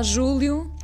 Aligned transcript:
Olá, 0.00 0.02
Júlio. 0.02 0.74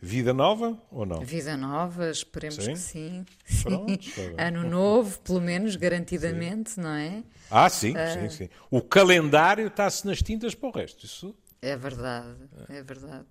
Vida 0.00 0.32
nova 0.32 0.80
ou 0.88 1.04
não? 1.04 1.18
Vida 1.22 1.56
nova, 1.56 2.08
esperemos 2.08 2.62
Sim? 2.62 2.74
que 2.74 2.78
sim. 2.78 3.26
Sim. 3.44 3.98
Ano 4.38 4.62
novo, 4.62 5.18
pelo 5.22 5.40
menos, 5.40 5.74
garantidamente, 5.74 6.78
não 6.78 6.90
é? 6.90 7.24
Ah, 7.50 7.68
sim, 7.68 7.94
sim, 8.12 8.30
sim. 8.30 8.48
O 8.70 8.80
calendário 8.80 9.66
está-se 9.66 10.06
nas 10.06 10.22
tintas 10.22 10.54
para 10.54 10.68
o 10.68 10.70
resto. 10.70 11.04
Isso 11.04 11.36
É 11.60 11.76
verdade, 11.76 12.36
é 12.68 12.80
verdade. 12.80 13.24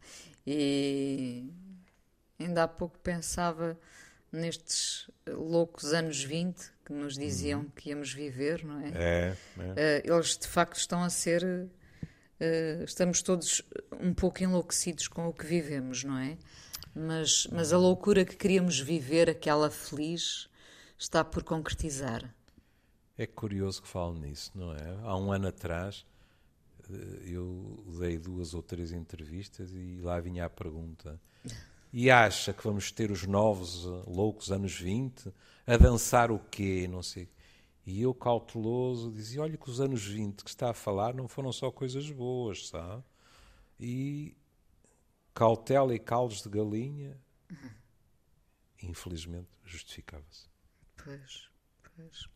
E 0.45 1.49
ainda 2.37 2.63
há 2.63 2.67
pouco 2.67 2.99
pensava 2.99 3.79
nestes 4.29 5.09
loucos 5.25 5.93
anos 5.93 6.21
20 6.21 6.69
que 6.83 6.91
nos 6.91 7.17
diziam 7.17 7.63
que 7.77 7.91
íamos 7.91 8.11
viver, 8.11 8.65
não 8.65 8.81
é? 8.81 8.91
é. 8.93 9.37
é. 9.57 9.73
Eh, 9.77 10.03
eles 10.03 10.37
de 10.37 10.49
facto 10.49 10.75
estão 10.75 11.01
a 11.01 11.09
ser. 11.09 11.69
Eh, 12.39 12.83
estamos 12.85 13.21
todos 13.21 13.61
um 13.99 14.13
pouco 14.13 14.43
enlouquecidos 14.43 15.07
com 15.07 15.27
o 15.27 15.33
que 15.33 15.45
vivemos, 15.45 16.03
não 16.03 16.17
é? 16.17 16.37
Mas, 16.95 17.47
mas 17.51 17.73
a 17.73 17.77
loucura 17.77 18.23
que 18.25 18.35
queríamos 18.35 18.79
viver, 18.79 19.29
aquela 19.29 19.69
feliz, 19.71 20.49
está 20.97 21.23
por 21.23 21.43
concretizar. 21.43 22.33
É 23.17 23.25
curioso 23.25 23.81
que 23.81 23.87
fale 23.87 24.19
nisso, 24.19 24.51
não 24.55 24.73
é? 24.73 24.99
Há 25.03 25.17
um 25.17 25.31
ano 25.31 25.47
atrás 25.47 26.05
eh, 26.89 27.33
eu 27.33 27.83
dei 27.99 28.17
duas 28.17 28.53
ou 28.53 28.61
três 28.61 28.91
entrevistas 28.91 29.71
e 29.73 29.99
lá 30.01 30.19
vinha 30.19 30.45
a 30.45 30.49
pergunta: 30.49 31.19
e 31.91 32.09
acha 32.09 32.53
que 32.53 32.63
vamos 32.63 32.91
ter 32.91 33.11
os 33.11 33.25
novos 33.25 33.85
eh, 33.85 34.03
loucos 34.07 34.51
anos 34.51 34.73
20 34.79 35.31
a 35.65 35.77
dançar 35.77 36.31
o 36.31 36.39
quê? 36.39 36.87
Não 36.89 37.03
sei. 37.03 37.29
E 37.85 38.01
eu, 38.01 38.13
cauteloso, 38.13 39.11
dizia: 39.11 39.41
olha, 39.41 39.57
que 39.57 39.69
os 39.69 39.81
anos 39.81 40.05
20 40.05 40.43
que 40.43 40.49
está 40.49 40.69
a 40.69 40.73
falar 40.73 41.13
não 41.13 41.27
foram 41.27 41.51
só 41.51 41.71
coisas 41.71 42.09
boas, 42.09 42.67
sabe? 42.67 43.03
E 43.79 44.37
cautela 45.33 45.93
e 45.93 45.99
caldos 45.99 46.41
de 46.41 46.49
galinha, 46.49 47.19
infelizmente, 48.81 49.49
justificava-se. 49.65 50.47
Pois, 50.95 51.49
pois. 51.95 52.27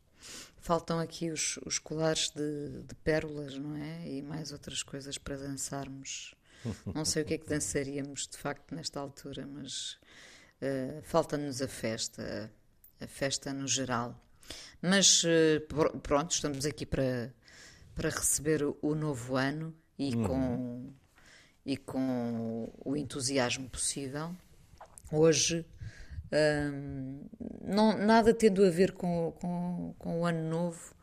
Faltam 0.58 1.00
aqui 1.00 1.30
os, 1.30 1.58
os 1.66 1.80
colares 1.80 2.30
de, 2.32 2.84
de 2.84 2.96
pérolas, 2.96 3.58
não 3.58 3.76
é? 3.76 4.10
E 4.10 4.22
mais 4.22 4.52
outras 4.52 4.84
coisas 4.84 5.18
para 5.18 5.38
dançarmos. 5.38 6.34
Não 6.94 7.06
sei 7.06 7.22
o 7.24 7.26
que 7.26 7.36
é 7.36 7.38
que 7.38 7.48
dançaríamos 7.48 8.28
de 8.28 8.38
facto 8.38 8.76
nesta 8.76 9.00
altura, 9.00 9.48
mas 9.48 9.98
eh, 10.60 11.02
falta-nos 11.04 11.62
a 11.62 11.68
festa, 11.68 12.52
a 13.00 13.08
festa 13.08 13.54
no 13.54 13.68
geral. 13.68 14.20
Mas 14.82 15.24
eh, 15.26 15.60
pr- 15.68 15.98
pronto, 16.02 16.32
estamos 16.32 16.66
aqui 16.66 16.86
para, 16.86 17.34
para 17.96 18.10
receber 18.10 18.64
o, 18.82 18.96
novo 18.96 19.36
ano 19.36 19.74
e, 19.98 20.12
com, 20.28 20.94
e 21.66 21.78
com 21.78 22.72
o 22.86 22.96
entusiasmo 22.96 23.70
possível. 23.70 24.36
Hoje, 25.12 25.66
hum, 26.32 27.26
não, 27.64 27.98
nada 27.98 28.34
tendo 28.34 28.64
a 28.66 28.70
ver 28.70 28.92
com, 28.94 29.32
com, 29.40 29.96
com 29.98 30.22
o 30.22 30.26
ano 30.26 30.50
novo, 30.50 30.94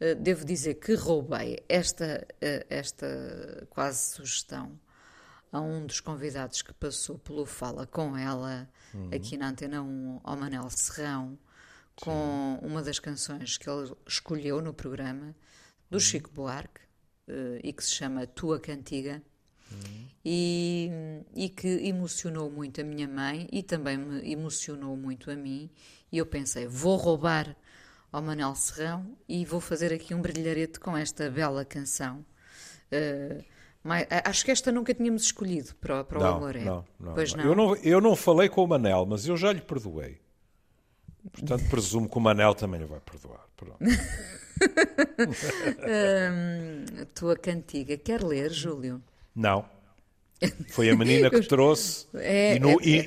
eh, 0.00 0.14
devo 0.14 0.44
dizer 0.44 0.74
que 0.74 0.94
roubei 0.94 1.62
esta, 1.68 2.26
eh, 2.40 2.66
esta 2.68 3.66
quase 3.70 4.14
sugestão 4.14 4.78
a 5.52 5.60
um 5.60 5.84
dos 5.86 6.00
convidados 6.00 6.62
que 6.62 6.72
passou 6.72 7.18
pelo 7.18 7.44
Fala 7.44 7.86
com 7.86 8.16
ela, 8.16 8.68
aqui 9.14 9.36
na 9.36 9.48
Antena 9.50 9.82
1, 9.82 10.20
ao 10.24 10.34
Manel 10.36 10.68
Serrão, 10.70 11.38
com 11.96 12.58
uma 12.62 12.82
das 12.82 12.98
canções 12.98 13.56
que 13.58 13.68
ele 13.68 13.92
escolheu 14.06 14.60
no 14.62 14.72
programa, 14.72 15.34
do 15.90 16.00
Chico 16.00 16.30
Buarque, 16.32 16.80
eh, 17.28 17.60
e 17.62 17.72
que 17.72 17.84
se 17.84 17.90
chama 17.94 18.26
Tua 18.26 18.58
Cantiga, 18.58 19.22
e, 20.24 20.90
e 21.34 21.48
que 21.48 21.66
emocionou 21.86 22.50
muito 22.50 22.80
a 22.80 22.84
minha 22.84 23.08
mãe 23.08 23.48
e 23.50 23.62
também 23.62 23.96
me 23.96 24.30
emocionou 24.30 24.96
muito 24.96 25.30
a 25.30 25.34
mim. 25.36 25.70
E 26.10 26.18
eu 26.18 26.26
pensei, 26.26 26.66
vou 26.66 26.96
roubar 26.96 27.56
ao 28.10 28.22
Manel 28.22 28.54
Serrão 28.54 29.16
e 29.28 29.44
vou 29.44 29.60
fazer 29.60 29.92
aqui 29.92 30.14
um 30.14 30.20
brilharete 30.20 30.78
com 30.78 30.96
esta 30.96 31.30
bela 31.30 31.64
canção. 31.64 32.24
Eh, 32.90 33.42
mas, 33.82 34.06
acho 34.24 34.44
que 34.44 34.50
esta 34.50 34.70
nunca 34.70 34.94
tínhamos 34.94 35.22
escolhido 35.24 35.74
para, 35.76 36.00
o- 36.02 36.04
para 36.04 36.18
o 36.18 36.22
Não, 36.22 36.36
Amor 36.36 36.54
é. 36.56 36.64
não, 36.64 36.84
não, 37.00 37.14
Pois 37.14 37.34
não. 37.34 37.44
Eu 37.44 37.54
não. 37.56 37.76
Eu 37.76 38.00
não 38.00 38.14
falei 38.14 38.48
com 38.48 38.62
o 38.62 38.66
Manel, 38.68 39.04
mas 39.06 39.26
eu 39.26 39.36
já 39.36 39.52
lhe 39.52 39.60
perdoei. 39.60 40.20
Portanto, 41.30 41.68
presumo 41.70 42.08
que 42.08 42.16
o 42.18 42.20
Manel 42.20 42.54
também 42.54 42.80
lhe 42.80 42.86
vai 42.86 43.00
perdoar. 43.00 43.40
Pronto. 43.56 43.78
Hum, 45.80 46.84
a 47.02 47.04
tua 47.14 47.36
cantiga. 47.36 47.96
Quer 47.96 48.22
ler, 48.22 48.50
Júlio? 48.50 49.02
Não. 49.34 49.64
Foi 50.70 50.90
a 50.90 50.96
menina 50.96 51.30
que 51.30 51.42
trouxe. 51.42 52.06
É, 52.14 52.56
e, 52.56 52.58
no, 52.58 52.70
é, 52.70 52.74
e, 52.82 52.98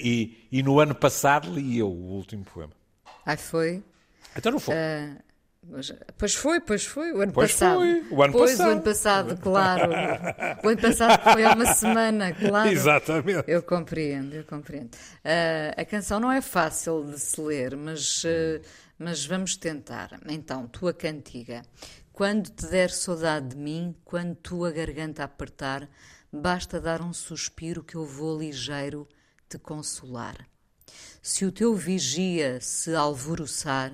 e- 0.51 0.59
e 0.59 0.63
no 0.63 0.79
ano 0.79 0.95
passado 0.95 1.53
li 1.53 1.77
eu 1.77 1.89
o 1.89 2.13
último 2.13 2.45
poema. 2.45 2.71
Ai, 3.25 3.35
foi? 3.37 3.83
Então 4.37 4.51
não 4.53 4.59
foi. 4.59 4.75
Mas- 5.67 5.91
Pois 6.17 6.35
foi, 6.35 6.59
pois 6.61 6.85
foi, 6.85 7.11
o 7.11 7.21
ano 7.21 7.31
Pois 7.33 7.51
passado. 7.51 7.75
foi, 7.77 8.05
o 8.11 8.23
ano 8.23 8.33
pois, 8.33 8.51
passado. 8.51 8.67
o 8.67 8.71
ano 8.71 8.81
passado, 8.81 9.37
claro. 9.37 9.91
O 10.63 10.69
ano 10.69 10.81
passado 10.81 11.23
foi 11.33 11.43
há 11.43 11.53
uma 11.53 11.73
semana, 11.73 12.33
claro. 12.33 12.69
Exatamente. 12.69 13.43
Eu 13.47 13.61
compreendo, 13.63 14.33
eu 14.35 14.43
compreendo. 14.43 14.91
Ah, 15.23 15.73
a 15.81 15.85
canção 15.85 16.19
não 16.19 16.31
é 16.31 16.41
fácil 16.41 17.03
de 17.05 17.19
se 17.19 17.39
ler, 17.41 17.75
mas, 17.75 18.23
ah, 18.25 18.61
mas 18.97 19.25
vamos 19.25 19.55
tentar. 19.57 20.19
Então, 20.29 20.67
tua 20.67 20.93
cantiga. 20.93 21.61
Quando 22.13 22.49
te 22.49 22.67
der 22.67 22.89
saudade 22.91 23.49
de 23.49 23.57
mim, 23.57 23.93
quando 24.05 24.35
tua 24.35 24.71
garganta 24.71 25.23
apertar, 25.23 25.89
basta 26.31 26.79
dar 26.79 27.01
um 27.01 27.11
suspiro 27.11 27.83
que 27.83 27.95
eu 27.95 28.05
vou 28.05 28.37
ligeiro 28.39 29.07
te 29.49 29.57
consolar. 29.57 30.47
Se 31.21 31.43
o 31.43 31.51
teu 31.51 31.75
vigia 31.75 32.59
se 32.61 32.93
alvoroçar 32.95 33.91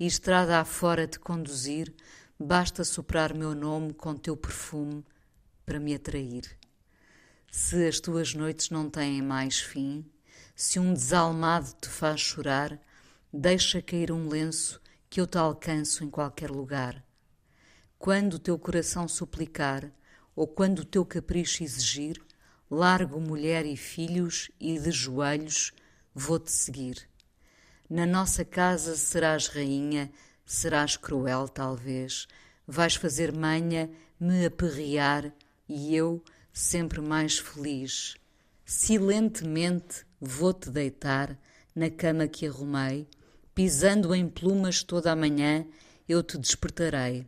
e 0.00 0.06
estrada 0.06 0.58
afora 0.58 1.06
te 1.06 1.20
conduzir, 1.20 1.94
basta 2.38 2.82
soprar 2.84 3.34
meu 3.34 3.54
nome 3.54 3.92
com 3.92 4.16
teu 4.16 4.34
perfume 4.34 5.04
para 5.66 5.78
me 5.78 5.94
atrair. 5.94 6.58
Se 7.52 7.86
as 7.86 8.00
tuas 8.00 8.32
noites 8.32 8.70
não 8.70 8.88
têm 8.88 9.20
mais 9.20 9.60
fim, 9.60 10.10
se 10.56 10.78
um 10.78 10.94
desalmado 10.94 11.74
te 11.78 11.88
faz 11.88 12.22
chorar, 12.22 12.80
deixa 13.30 13.82
cair 13.82 14.10
um 14.10 14.26
lenço 14.26 14.80
que 15.10 15.20
eu 15.20 15.26
te 15.26 15.36
alcanço 15.36 16.02
em 16.02 16.08
qualquer 16.08 16.50
lugar. 16.50 17.04
Quando 17.98 18.34
o 18.34 18.38
teu 18.38 18.58
coração 18.58 19.06
suplicar, 19.06 19.92
ou 20.34 20.46
quando 20.46 20.78
o 20.78 20.84
teu 20.84 21.04
capricho 21.04 21.62
exigir, 21.62 22.22
largo 22.70 23.20
mulher 23.20 23.66
e 23.66 23.76
filhos 23.76 24.50
e 24.58 24.78
de 24.78 24.90
joelhos 24.90 25.72
vou-te 26.14 26.50
seguir. 26.50 27.09
Na 27.90 28.06
nossa 28.06 28.44
casa 28.44 28.96
serás 28.96 29.48
rainha, 29.48 30.12
serás 30.46 30.96
cruel 30.96 31.48
talvez, 31.48 32.28
vais 32.64 32.94
fazer 32.94 33.32
manha, 33.32 33.90
me 34.20 34.46
aperrear 34.46 35.32
e 35.68 35.96
eu, 35.96 36.22
sempre 36.52 37.00
mais 37.00 37.40
feliz. 37.40 38.14
Silentemente 38.64 40.06
vou-te 40.20 40.70
deitar 40.70 41.36
na 41.74 41.90
cama 41.90 42.28
que 42.28 42.46
arrumei, 42.46 43.08
pisando 43.56 44.14
em 44.14 44.28
plumas 44.28 44.84
toda 44.84 45.10
a 45.10 45.16
manhã, 45.16 45.66
eu 46.08 46.22
te 46.22 46.38
despertarei. 46.38 47.26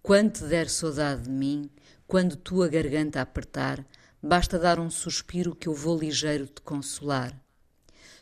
Quando 0.00 0.30
te 0.34 0.44
der 0.44 0.68
saudade 0.68 1.22
de 1.22 1.30
mim, 1.30 1.68
quando 2.06 2.36
tua 2.36 2.68
garganta 2.68 3.20
apertar, 3.20 3.84
basta 4.22 4.60
dar 4.60 4.78
um 4.78 4.90
suspiro 4.90 5.56
que 5.56 5.66
eu 5.66 5.74
vou 5.74 5.98
ligeiro 5.98 6.46
te 6.46 6.62
consolar. 6.62 7.36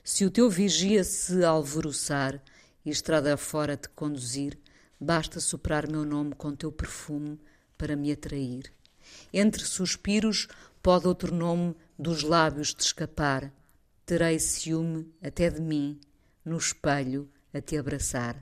Se 0.06 0.22
o 0.22 0.30
teu 0.30 0.50
vigia 0.50 1.02
se 1.02 1.42
alvoroçar 1.42 2.38
e 2.84 2.90
estrada 2.90 3.38
fora 3.38 3.74
te 3.74 3.88
conduzir, 3.88 4.58
basta 5.00 5.40
soprar 5.40 5.90
meu 5.90 6.04
nome 6.04 6.34
com 6.34 6.54
teu 6.54 6.70
perfume 6.70 7.40
para 7.78 7.96
me 7.96 8.12
atrair. 8.12 8.70
Entre 9.32 9.64
suspiros 9.64 10.46
pode 10.82 11.08
outro 11.08 11.34
nome 11.34 11.74
dos 11.98 12.22
lábios 12.22 12.74
te 12.74 12.80
escapar. 12.80 13.50
Terei 14.04 14.38
ciúme 14.38 15.10
até 15.22 15.48
de 15.48 15.62
mim, 15.62 15.98
no 16.44 16.58
espelho 16.58 17.26
a 17.54 17.62
te 17.62 17.78
abraçar. 17.78 18.36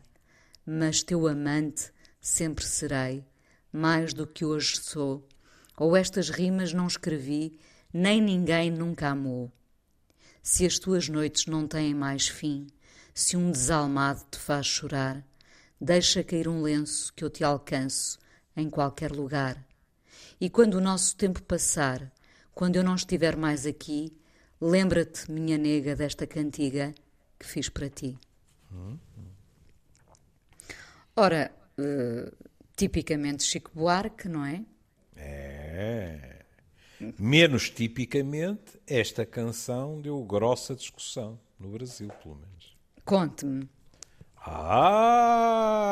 Mas 0.66 1.00
teu 1.04 1.28
amante 1.28 1.92
sempre 2.20 2.64
serei, 2.64 3.24
mais 3.72 4.12
do 4.12 4.26
que 4.26 4.44
hoje 4.44 4.80
sou. 4.82 5.28
Ou 5.76 5.96
estas 5.96 6.28
rimas 6.28 6.72
não 6.72 6.88
escrevi, 6.88 7.56
nem 7.94 8.20
ninguém 8.20 8.68
nunca 8.68 9.10
amou. 9.10 9.52
Se 10.42 10.66
as 10.66 10.78
tuas 10.78 11.08
noites 11.08 11.46
não 11.46 11.68
têm 11.68 11.94
mais 11.94 12.26
fim, 12.26 12.66
se 13.14 13.36
um 13.36 13.52
desalmado 13.52 14.24
te 14.30 14.38
faz 14.38 14.66
chorar, 14.66 15.24
deixa 15.80 16.24
cair 16.24 16.48
um 16.48 16.62
lenço 16.62 17.12
que 17.14 17.22
eu 17.22 17.30
te 17.30 17.44
alcanço 17.44 18.18
em 18.56 18.68
qualquer 18.68 19.12
lugar. 19.12 19.64
E 20.40 20.50
quando 20.50 20.74
o 20.74 20.80
nosso 20.80 21.16
tempo 21.16 21.40
passar, 21.42 22.10
quando 22.52 22.74
eu 22.76 22.82
não 22.82 22.96
estiver 22.96 23.36
mais 23.36 23.66
aqui, 23.66 24.12
lembra-te, 24.60 25.30
minha 25.30 25.56
nega, 25.56 25.94
desta 25.94 26.26
cantiga 26.26 26.92
que 27.38 27.46
fiz 27.46 27.68
para 27.68 27.88
ti. 27.88 28.18
Ora, 31.14 31.52
eh, 31.78 32.32
tipicamente 32.76 33.44
Chico 33.44 33.70
Buarque, 33.74 34.28
não 34.28 34.44
é? 34.44 34.64
É. 35.16 36.31
Menos 37.18 37.70
tipicamente, 37.70 38.80
esta 38.86 39.26
canção 39.26 40.00
deu 40.00 40.22
grossa 40.24 40.74
discussão 40.74 41.38
no 41.58 41.68
Brasil, 41.68 42.08
pelo 42.22 42.36
menos. 42.36 42.76
Conte-me. 43.04 43.68
Ah! 44.36 45.82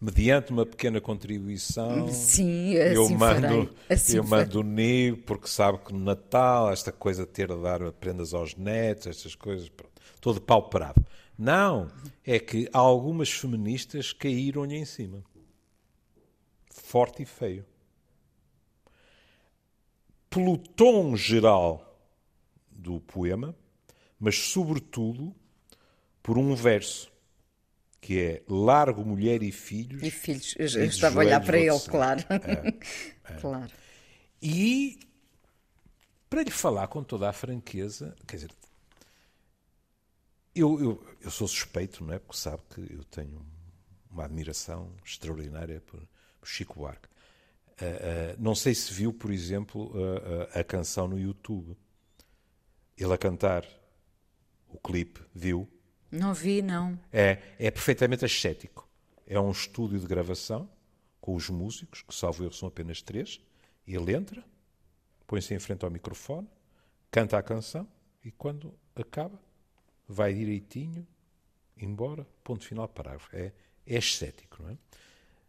Mediante 0.00 0.50
uma 0.52 0.66
pequena 0.66 1.00
contribuição, 1.00 2.08
Sim, 2.08 2.76
assim 2.76 2.94
eu 2.94 3.08
mando. 3.10 3.74
Assim 3.88 4.16
eu 4.16 4.24
mando 4.24 4.62
NIB, 4.62 5.22
porque 5.22 5.48
sabe 5.48 5.78
que 5.78 5.94
no 5.94 5.98
Natal, 6.00 6.70
esta 6.70 6.92
coisa 6.92 7.24
de 7.24 7.30
ter 7.32 7.48
de 7.48 7.56
dar 7.62 7.80
prendas 7.92 8.34
aos 8.34 8.54
netos, 8.54 9.06
estas 9.06 9.34
coisas, 9.34 9.68
pronto, 9.70 9.92
todo 10.20 10.40
pauperado. 10.42 11.02
Não, 11.38 11.90
é 12.24 12.38
que 12.38 12.68
algumas 12.72 13.30
feministas 13.30 14.12
caíram-lhe 14.12 14.76
em 14.76 14.84
cima. 14.84 15.24
Forte 16.70 17.22
e 17.22 17.26
feio. 17.26 17.64
Pelo 20.34 20.58
tom 20.58 21.16
geral 21.16 21.96
do 22.68 23.00
poema, 23.00 23.56
mas 24.18 24.36
sobretudo 24.36 25.34
por 26.20 26.36
um 26.36 26.54
verso 26.56 27.12
que 28.00 28.20
é 28.20 28.42
Largo 28.48 29.04
mulher 29.04 29.42
e 29.42 29.52
filhos. 29.52 30.02
E 30.02 30.10
filhos, 30.10 30.54
eu, 30.58 30.66
eu 30.82 30.86
estava 30.86 31.20
a 31.20 31.24
olhar 31.24 31.40
para 31.40 31.58
ele, 31.58 31.80
claro. 31.88 32.20
É, 32.28 32.72
claro. 33.40 33.70
E 34.42 34.98
para 36.28 36.42
lhe 36.42 36.50
falar 36.50 36.88
com 36.88 37.02
toda 37.02 37.30
a 37.30 37.32
franqueza, 37.32 38.14
quer 38.26 38.36
dizer, 38.36 38.50
eu, 40.54 40.80
eu, 40.80 41.16
eu 41.22 41.30
sou 41.30 41.46
suspeito, 41.46 42.04
não 42.04 42.12
é? 42.12 42.18
Porque 42.18 42.36
sabe 42.36 42.60
que 42.74 42.80
eu 42.92 43.04
tenho 43.04 43.40
uma 44.10 44.24
admiração 44.24 44.92
extraordinária 45.04 45.80
por, 45.80 46.02
por 46.40 46.48
Chico 46.48 46.80
Buarque. 46.80 47.08
Uh, 47.80 47.84
uh, 47.84 48.36
não 48.38 48.54
sei 48.54 48.74
se 48.74 48.92
viu, 48.92 49.12
por 49.12 49.32
exemplo, 49.32 49.90
uh, 49.90 50.58
a 50.58 50.62
canção 50.62 51.08
no 51.08 51.18
YouTube. 51.18 51.76
Ele 52.96 53.12
a 53.12 53.18
cantar 53.18 53.66
o 54.68 54.78
clipe, 54.78 55.20
viu? 55.34 55.68
Não 56.10 56.32
vi, 56.32 56.62
não. 56.62 56.98
É, 57.12 57.38
é 57.58 57.70
perfeitamente 57.70 58.24
ascético. 58.24 58.88
É 59.26 59.40
um 59.40 59.50
estúdio 59.50 59.98
de 59.98 60.06
gravação 60.06 60.70
com 61.20 61.34
os 61.34 61.50
músicos, 61.50 62.02
que 62.02 62.14
salvo 62.14 62.44
erro 62.44 62.52
são 62.52 62.68
apenas 62.68 63.02
três. 63.02 63.40
Ele 63.86 64.14
entra, 64.14 64.44
põe-se 65.26 65.52
em 65.52 65.58
frente 65.58 65.84
ao 65.84 65.90
microfone, 65.90 66.48
canta 67.10 67.36
a 67.36 67.42
canção 67.42 67.88
e 68.24 68.30
quando 68.30 68.72
acaba, 68.94 69.40
vai 70.06 70.32
direitinho, 70.32 71.04
embora, 71.76 72.24
ponto 72.44 72.64
final, 72.64 72.86
parágrafo. 72.86 73.34
É, 73.34 73.52
é 73.84 73.96
ascético, 73.96 74.62
não 74.62 74.70
é? 74.70 74.78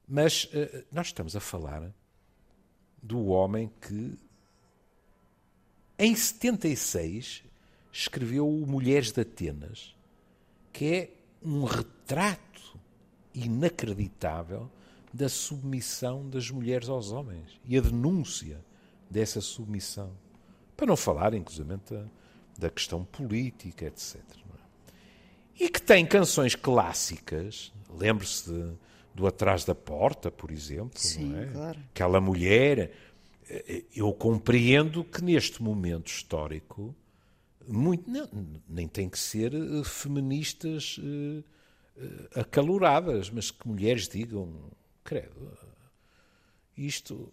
Mas 0.08 0.50
nós 0.92 1.08
estamos 1.08 1.36
a 1.36 1.40
falar 1.40 1.94
do 3.02 3.28
homem 3.28 3.72
que, 3.82 4.18
em 5.98 6.16
76, 6.16 7.44
escreveu 7.92 8.50
Mulheres 8.68 9.12
de 9.12 9.22
Atenas, 9.22 9.96
que 10.74 10.86
é 10.94 11.10
um 11.44 11.64
retrato 11.64 12.78
inacreditável 13.34 14.70
da 15.14 15.30
submissão 15.30 16.30
das 16.30 16.50
mulheres 16.52 16.90
aos 16.90 17.12
homens 17.12 17.60
e 17.66 17.78
a 17.78 17.82
denúncia 17.82 18.64
dessa 19.10 19.40
submissão. 19.40 20.12
Para 20.76 20.88
não 20.88 20.98
falar, 20.98 21.34
inclusive, 21.34 21.78
da, 21.90 22.06
da 22.58 22.70
questão 22.70 23.06
política, 23.06 23.86
etc. 23.86 24.18
É? 24.18 25.64
E 25.64 25.70
que 25.70 25.82
tem 25.82 26.06
canções 26.06 26.54
clássicas, 26.54 27.72
lembre-se 27.90 28.74
do 29.16 29.26
Atrás 29.26 29.64
da 29.64 29.74
Porta, 29.74 30.30
por 30.30 30.52
exemplo, 30.52 31.00
Sim, 31.00 31.36
é? 31.36 31.46
claro. 31.48 31.80
Aquela 31.90 32.20
mulher. 32.22 32.92
Eu 33.96 34.12
compreendo 34.12 35.04
que 35.04 35.24
neste 35.24 35.64
momento 35.64 36.08
histórico 36.08 36.96
muito, 37.68 38.10
não, 38.10 38.28
nem 38.68 38.88
tem 38.88 39.08
que 39.08 39.18
ser 39.18 39.54
uh, 39.54 39.84
feministas 39.84 41.00
acaloradas, 42.36 43.30
mas 43.30 43.52
que 43.52 43.68
mulheres 43.68 44.08
digam, 44.08 44.72
credo, 45.04 45.58
isto. 46.78 47.32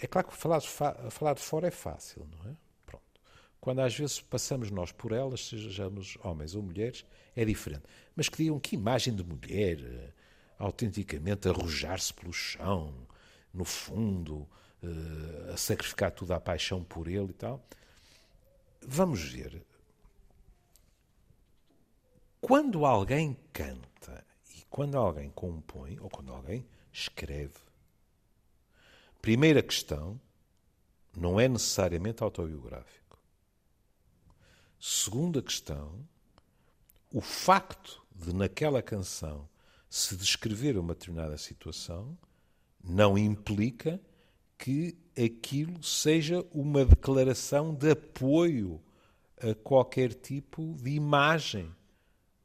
É 0.00 0.06
claro 0.06 0.28
que 0.28 0.36
falar 0.36 0.58
de, 0.58 0.68
falar 0.68 1.34
de 1.34 1.40
fora 1.40 1.66
é 1.66 1.72
fácil, 1.72 2.24
não 2.30 2.50
é? 2.50 2.54
Pronto. 2.86 3.02
Quando 3.60 3.80
às 3.80 3.96
vezes 3.96 4.20
passamos 4.20 4.70
nós 4.70 4.92
por 4.92 5.10
elas, 5.10 5.48
sejamos 5.48 6.16
homens 6.22 6.54
ou 6.54 6.62
mulheres, 6.62 7.04
é 7.34 7.44
diferente. 7.44 7.82
Mas 8.14 8.28
que 8.28 8.36
digam 8.36 8.60
que 8.60 8.76
imagem 8.76 9.14
de 9.16 9.24
mulher, 9.24 10.14
autenticamente 10.58 11.48
arrojar-se 11.48 12.12
pelo 12.12 12.32
chão, 12.32 12.92
no 13.54 13.64
fundo, 13.64 14.48
a 15.52 15.56
sacrificar 15.56 16.10
tudo 16.10 16.32
à 16.32 16.40
paixão 16.40 16.82
por 16.82 17.08
ele 17.08 17.30
e 17.30 17.34
tal. 17.34 17.64
Vamos 18.82 19.22
ver. 19.22 19.64
Quando 22.40 22.84
alguém 22.86 23.36
canta 23.52 24.24
e 24.56 24.62
quando 24.70 24.96
alguém 24.96 25.30
compõe, 25.30 25.98
ou 26.00 26.08
quando 26.08 26.32
alguém 26.32 26.66
escreve, 26.92 27.58
primeira 29.20 29.62
questão, 29.62 30.20
não 31.16 31.40
é 31.40 31.48
necessariamente 31.48 32.22
autobiográfico. 32.22 33.18
Segunda 34.80 35.42
questão, 35.42 36.06
o 37.12 37.20
facto 37.20 38.00
de 38.14 38.32
naquela 38.32 38.80
canção 38.80 39.48
se 39.88 40.16
descrever 40.16 40.76
uma 40.76 40.94
determinada 40.94 41.36
situação 41.38 42.16
não 42.82 43.16
implica 43.16 44.00
que 44.56 44.96
aquilo 45.16 45.82
seja 45.82 46.44
uma 46.52 46.84
declaração 46.84 47.74
de 47.74 47.90
apoio 47.90 48.80
a 49.40 49.54
qualquer 49.54 50.12
tipo 50.14 50.74
de 50.80 50.90
imagem 50.90 51.72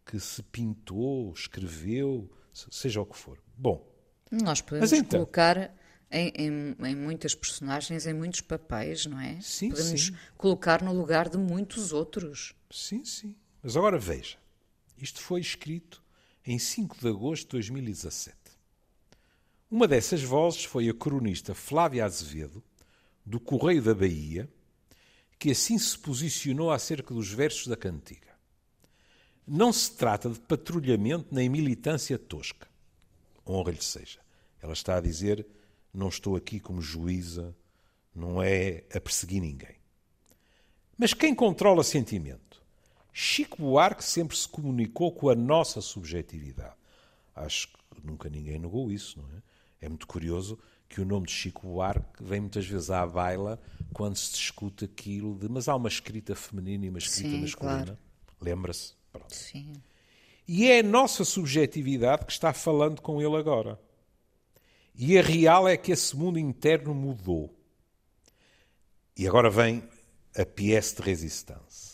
que 0.06 0.20
se 0.20 0.44
pintou, 0.44 1.34
escreveu, 1.34 2.30
seja 2.52 3.02
o 3.02 3.06
que 3.06 3.18
for. 3.18 3.40
Bom. 3.58 3.88
Nós 4.32 4.62
podemos 4.62 4.92
então, 4.94 5.20
colocar 5.20 5.74
em, 6.12 6.32
em, 6.36 6.76
em, 6.88 6.96
muitas 6.96 7.34
personagens, 7.34 8.06
em 8.06 8.14
muitos 8.14 8.42
papéis, 8.42 9.06
não 9.06 9.20
é? 9.20 9.40
Sim, 9.42 9.70
podemos 9.70 10.08
sim. 10.08 10.16
colocar 10.38 10.84
no 10.84 10.94
lugar 10.94 11.30
de 11.30 11.38
muitos 11.38 11.92
outros. 11.92 12.54
Sim, 12.70 13.04
sim. 13.04 13.36
Mas 13.62 13.76
agora 13.76 13.98
veja. 13.98 14.38
Isto 14.98 15.20
foi 15.22 15.42
escrito 15.42 16.04
em 16.46 16.60
5 16.60 16.98
de 17.00 17.08
agosto 17.08 17.44
de 17.44 17.52
2017. 17.52 18.36
Uma 19.70 19.88
dessas 19.88 20.22
vozes 20.22 20.64
foi 20.66 20.90
a 20.90 20.94
cronista 20.94 21.56
Flávia 21.56 22.06
Azevedo, 22.06 22.64
do 23.26 23.40
Correio 23.40 23.82
da 23.82 23.96
Bahia, 23.96 24.50
que 25.40 25.52
assim 25.52 25.78
se 25.78 25.98
posicionou 25.98 26.72
acerca 26.72 27.14
dos 27.14 27.30
versos 27.32 27.68
da 27.68 27.76
cantiga. 27.76 28.34
Não 29.48 29.74
se 29.74 29.92
trata 29.92 30.30
de 30.30 30.40
patrulhamento 30.40 31.28
nem 31.32 31.50
militância 31.50 32.18
tosca. 32.18 32.68
Honra-lhe 33.48 33.82
seja. 33.82 34.20
Ela 34.62 34.74
está 34.74 34.98
a 34.98 35.02
dizer: 35.02 35.46
não 35.94 36.08
estou 36.08 36.36
aqui 36.36 36.60
como 36.60 36.82
juíza, 36.82 37.56
não 38.16 38.42
é 38.42 38.84
a 38.94 39.02
perseguir 39.02 39.42
ninguém. 39.42 39.76
Mas 40.98 41.14
quem 41.14 41.34
controla 41.34 41.84
sentimento? 41.84 42.53
Chico 43.14 43.62
Buarque 43.62 44.04
sempre 44.04 44.36
se 44.36 44.48
comunicou 44.48 45.12
com 45.12 45.30
a 45.30 45.36
nossa 45.36 45.80
subjetividade. 45.82 46.76
Acho 47.36 47.68
que 47.68 47.78
nunca 48.04 48.28
ninguém 48.28 48.58
negou 48.58 48.92
isso, 48.92 49.22
não 49.22 49.30
é? 49.38 49.42
É 49.82 49.90
muito 49.90 50.08
curioso 50.08 50.58
que 50.90 51.00
o 51.00 51.06
nome 51.06 51.28
de 51.28 51.34
Chico 51.34 51.68
Buarque 51.68 52.24
vem 52.24 52.40
muitas 52.42 52.66
vezes 52.66 52.90
à 52.90 53.06
baila 53.06 53.62
quando 53.94 54.16
se 54.16 54.32
discute 54.32 54.86
aquilo 54.86 55.36
de 55.38 55.48
mas 55.48 55.68
há 55.68 55.76
uma 55.76 55.90
escrita 55.90 56.36
feminina 56.36 56.86
e 56.86 56.90
uma 56.90 56.98
escrita 57.00 57.30
Sim, 57.30 57.42
masculina. 57.42 57.86
claro. 57.86 57.98
Lembra-se? 58.42 58.94
Sim. 59.30 59.74
E 60.48 60.70
é 60.70 60.80
a 60.80 60.84
nossa 60.84 61.24
subjetividade 61.24 62.26
que 62.26 62.32
está 62.32 62.52
falando 62.52 63.02
com 63.02 63.22
ele 63.22 63.36
agora. 63.36 63.80
E 64.96 65.18
a 65.18 65.22
real 65.22 65.68
é 65.68 65.78
que 65.78 65.92
esse 65.92 66.16
mundo 66.16 66.38
interno 66.38 66.94
mudou. 66.94 67.54
E 69.18 69.28
agora 69.28 69.50
vem 69.50 69.84
a 70.36 70.46
pièce 70.46 70.96
de 70.96 71.02
resistência. 71.02 71.93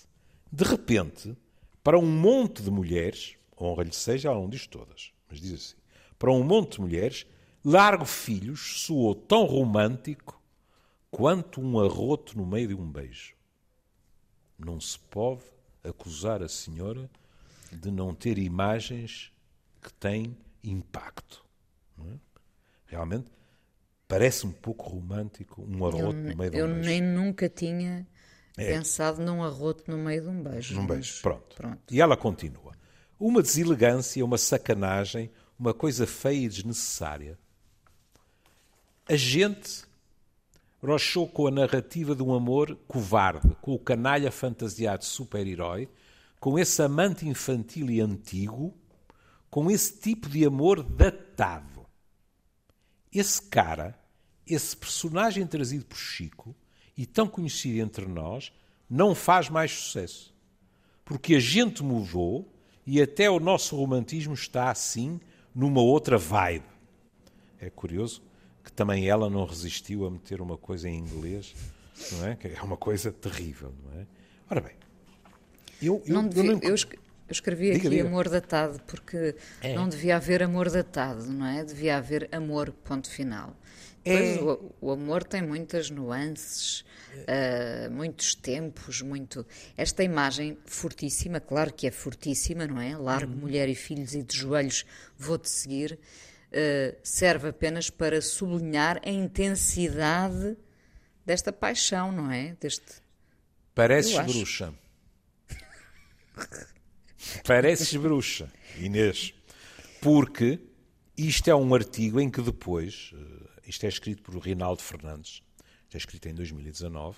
De 0.51 0.63
repente, 0.63 1.37
para 1.83 1.97
um 1.97 2.05
monte 2.05 2.61
de 2.61 2.71
mulheres, 2.71 3.35
honra-lhe 3.59 3.93
seja, 3.93 4.29
ela 4.29 4.39
não 4.39 4.49
diz 4.49 4.65
todas, 4.67 5.11
mas 5.29 5.39
diz 5.39 5.53
assim: 5.53 5.75
para 6.17 6.31
um 6.31 6.43
monte 6.43 6.73
de 6.73 6.81
mulheres, 6.81 7.25
Largo 7.63 8.05
Filhos 8.05 8.81
soou 8.81 9.13
tão 9.13 9.45
romântico 9.45 10.41
quanto 11.11 11.61
um 11.61 11.79
arroto 11.79 12.37
no 12.37 12.45
meio 12.45 12.69
de 12.69 12.73
um 12.73 12.89
beijo. 12.89 13.35
Não 14.57 14.79
se 14.79 14.99
pode 14.99 15.43
acusar 15.83 16.43
a 16.43 16.49
senhora 16.49 17.09
de 17.71 17.91
não 17.91 18.13
ter 18.13 18.37
imagens 18.37 19.31
que 19.81 19.93
têm 19.93 20.37
impacto. 20.63 21.45
É? 21.99 22.13
Realmente 22.85 23.31
parece 24.07 24.45
um 24.45 24.51
pouco 24.51 24.89
romântico 24.89 25.61
um 25.61 25.85
arroto 25.85 26.17
eu, 26.17 26.29
no 26.31 26.35
meio 26.35 26.51
de 26.51 26.57
um 26.57 26.59
eu 26.59 26.67
beijo. 26.67 26.89
nem 26.89 27.01
nunca 27.01 27.47
tinha 27.47 28.07
é. 28.59 28.73
pensado 28.73 29.21
num 29.21 29.43
arroto 29.43 29.89
no 29.89 29.97
meio 29.97 30.21
de 30.21 30.27
um 30.27 30.43
beijo. 30.43 30.75
Num 30.75 30.81
mas... 30.81 30.89
beijo, 30.89 31.21
pronto. 31.21 31.55
pronto. 31.55 31.93
E 31.93 32.01
ela 32.01 32.17
continua. 32.17 32.73
Uma 33.19 33.41
deselegância, 33.41 34.23
uma 34.23 34.37
sacanagem, 34.37 35.31
uma 35.57 35.73
coisa 35.73 36.05
feia 36.05 36.45
e 36.45 36.49
desnecessária. 36.49 37.37
A 39.07 39.15
gente 39.15 39.83
brochou 40.81 41.27
com 41.27 41.47
a 41.47 41.51
narrativa 41.51 42.15
de 42.15 42.23
um 42.23 42.33
amor 42.33 42.77
covarde, 42.87 43.55
com 43.61 43.73
o 43.73 43.79
canalha 43.79 44.31
fantasiado 44.31 45.03
super-herói, 45.03 45.89
com 46.39 46.57
esse 46.57 46.81
amante 46.81 47.27
infantil 47.27 47.89
e 47.89 47.99
antigo, 47.99 48.73
com 49.49 49.69
esse 49.69 49.99
tipo 49.99 50.29
de 50.29 50.45
amor 50.45 50.81
datado. 50.83 51.85
Esse 53.11 53.41
cara, 53.41 53.99
esse 54.47 54.77
personagem 54.77 55.45
trazido 55.45 55.85
por 55.85 55.97
Chico 55.97 56.55
e 56.99 57.05
tão 57.05 57.29
conhecido 57.29 57.79
entre 57.79 58.05
nós, 58.05 58.51
não 58.89 59.15
faz 59.15 59.47
mais 59.47 59.71
sucesso. 59.71 60.35
Porque 61.05 61.35
a 61.35 61.39
gente 61.39 61.81
mudou 61.81 62.45
e 62.85 63.01
até 63.01 63.29
o 63.29 63.39
nosso 63.39 63.73
romantismo 63.77 64.33
está 64.33 64.69
assim 64.69 65.17
numa 65.55 65.79
outra 65.79 66.17
vibe. 66.17 66.65
É 67.57 67.69
curioso 67.69 68.21
que 68.65 68.73
também 68.73 69.07
ela 69.07 69.29
não 69.29 69.45
resistiu 69.45 70.05
a 70.05 70.11
meter 70.11 70.41
uma 70.41 70.57
coisa 70.57 70.89
em 70.89 70.97
inglês, 70.97 71.55
não 72.11 72.27
é? 72.27 72.35
Que 72.35 72.49
é 72.49 72.61
uma 72.61 72.75
coisa 72.75 73.13
terrível, 73.13 73.73
não 73.81 74.01
é? 74.01 74.05
Ora 74.49 74.59
bem, 74.59 74.75
eu, 75.81 76.03
eu, 76.05 76.13
não 76.13 76.27
devia, 76.27 76.51
eu, 76.51 76.59
não... 76.59 76.69
eu 76.69 76.75
escrevi 77.29 77.67
diga, 77.67 77.77
aqui 77.77 77.89
diga. 77.91 78.09
amor 78.09 78.27
datado 78.27 78.77
porque 78.85 79.37
é. 79.61 79.73
não 79.73 79.87
devia 79.87 80.17
haver 80.17 80.43
amor 80.43 80.69
datado, 80.69 81.25
não 81.27 81.45
é? 81.45 81.63
Devia 81.63 81.95
haver 81.95 82.27
amor, 82.29 82.73
ponto 82.83 83.09
final. 83.09 83.55
É. 84.11 84.41
O, 84.41 84.75
o, 84.81 84.91
amor 84.91 85.23
tem 85.23 85.41
muitas 85.41 85.89
nuances, 85.89 86.81
uh, 86.81 87.91
muitos 87.91 88.35
tempos, 88.35 89.01
muito. 89.01 89.45
Esta 89.77 90.03
imagem 90.03 90.57
fortíssima, 90.65 91.39
claro 91.39 91.73
que 91.73 91.87
é 91.87 91.91
fortíssima, 91.91 92.65
não 92.67 92.79
é? 92.79 92.97
Largo 92.97 93.33
uhum. 93.33 93.39
mulher 93.39 93.69
e 93.69 93.75
filhos 93.75 94.13
e 94.13 94.23
de 94.23 94.37
joelhos 94.37 94.85
vou-te 95.17 95.49
seguir, 95.49 95.93
uh, 95.93 96.97
serve 97.03 97.49
apenas 97.49 97.89
para 97.89 98.21
sublinhar 98.21 99.01
a 99.05 99.09
intensidade 99.09 100.57
desta 101.25 101.53
paixão, 101.53 102.11
não 102.11 102.31
é? 102.31 102.55
Deste. 102.59 103.01
Pareces 103.75 104.17
bruxa. 104.19 104.73
Pareces 107.45 107.95
bruxa, 107.95 108.51
Inês. 108.77 109.33
Porque 110.01 110.59
isto 111.17 111.49
é 111.49 111.55
um 111.55 111.75
artigo 111.75 112.19
em 112.19 112.29
que 112.29 112.41
depois, 112.41 113.13
isto 113.69 113.85
é 113.85 113.89
escrito 113.89 114.23
por 114.23 114.37
Rinaldo 114.37 114.81
Fernandes, 114.81 115.43
é 115.93 115.97
escrito 115.97 116.27
em 116.27 116.33
2019, 116.33 117.17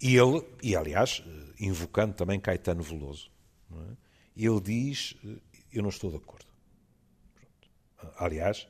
e 0.00 0.16
ele, 0.16 0.44
e 0.62 0.76
aliás, 0.76 1.24
eh, 1.26 1.54
invocando 1.60 2.14
também 2.14 2.38
Caetano 2.38 2.82
Veloso, 2.82 3.30
é? 3.72 3.96
ele 4.36 4.60
diz: 4.60 5.16
eh, 5.24 5.40
Eu 5.72 5.82
não 5.82 5.88
estou 5.88 6.10
de 6.10 6.16
acordo. 6.16 6.46
Pronto. 7.34 8.14
Aliás, 8.16 8.68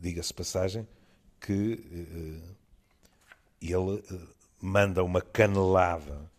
diga-se 0.00 0.32
passagem 0.32 0.88
que 1.38 1.78
ele 3.60 4.02
manda 4.58 5.04
uma 5.04 5.20
canelada 5.20 6.30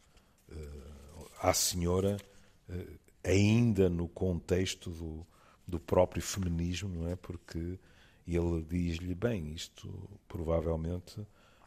à 1.41 1.53
senhora, 1.53 2.17
eh, 2.69 2.87
ainda 3.23 3.89
no 3.89 4.07
contexto 4.07 4.89
do, 4.89 5.27
do 5.67 5.79
próprio 5.79 6.21
feminismo, 6.21 6.89
não 6.89 7.09
é? 7.09 7.15
Porque 7.15 7.79
ele 8.35 8.61
diz-lhe, 8.61 9.15
bem, 9.15 9.53
isto 9.53 10.09
provavelmente 10.27 11.25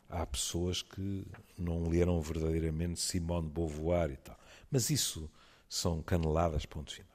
há 0.09 0.27
pessoas 0.27 0.83
que 0.83 1.27
não 1.57 1.89
leram 1.89 2.21
verdadeiramente 2.21 3.01
Simone 3.01 3.47
de 3.47 3.55
Beauvoir 3.55 4.11
e 4.11 4.17
tal. 4.17 4.39
Mas 4.71 4.91
isso 4.91 5.31
são 5.69 6.03
caneladas, 6.03 6.67
ponto 6.67 6.93
final. 6.93 7.09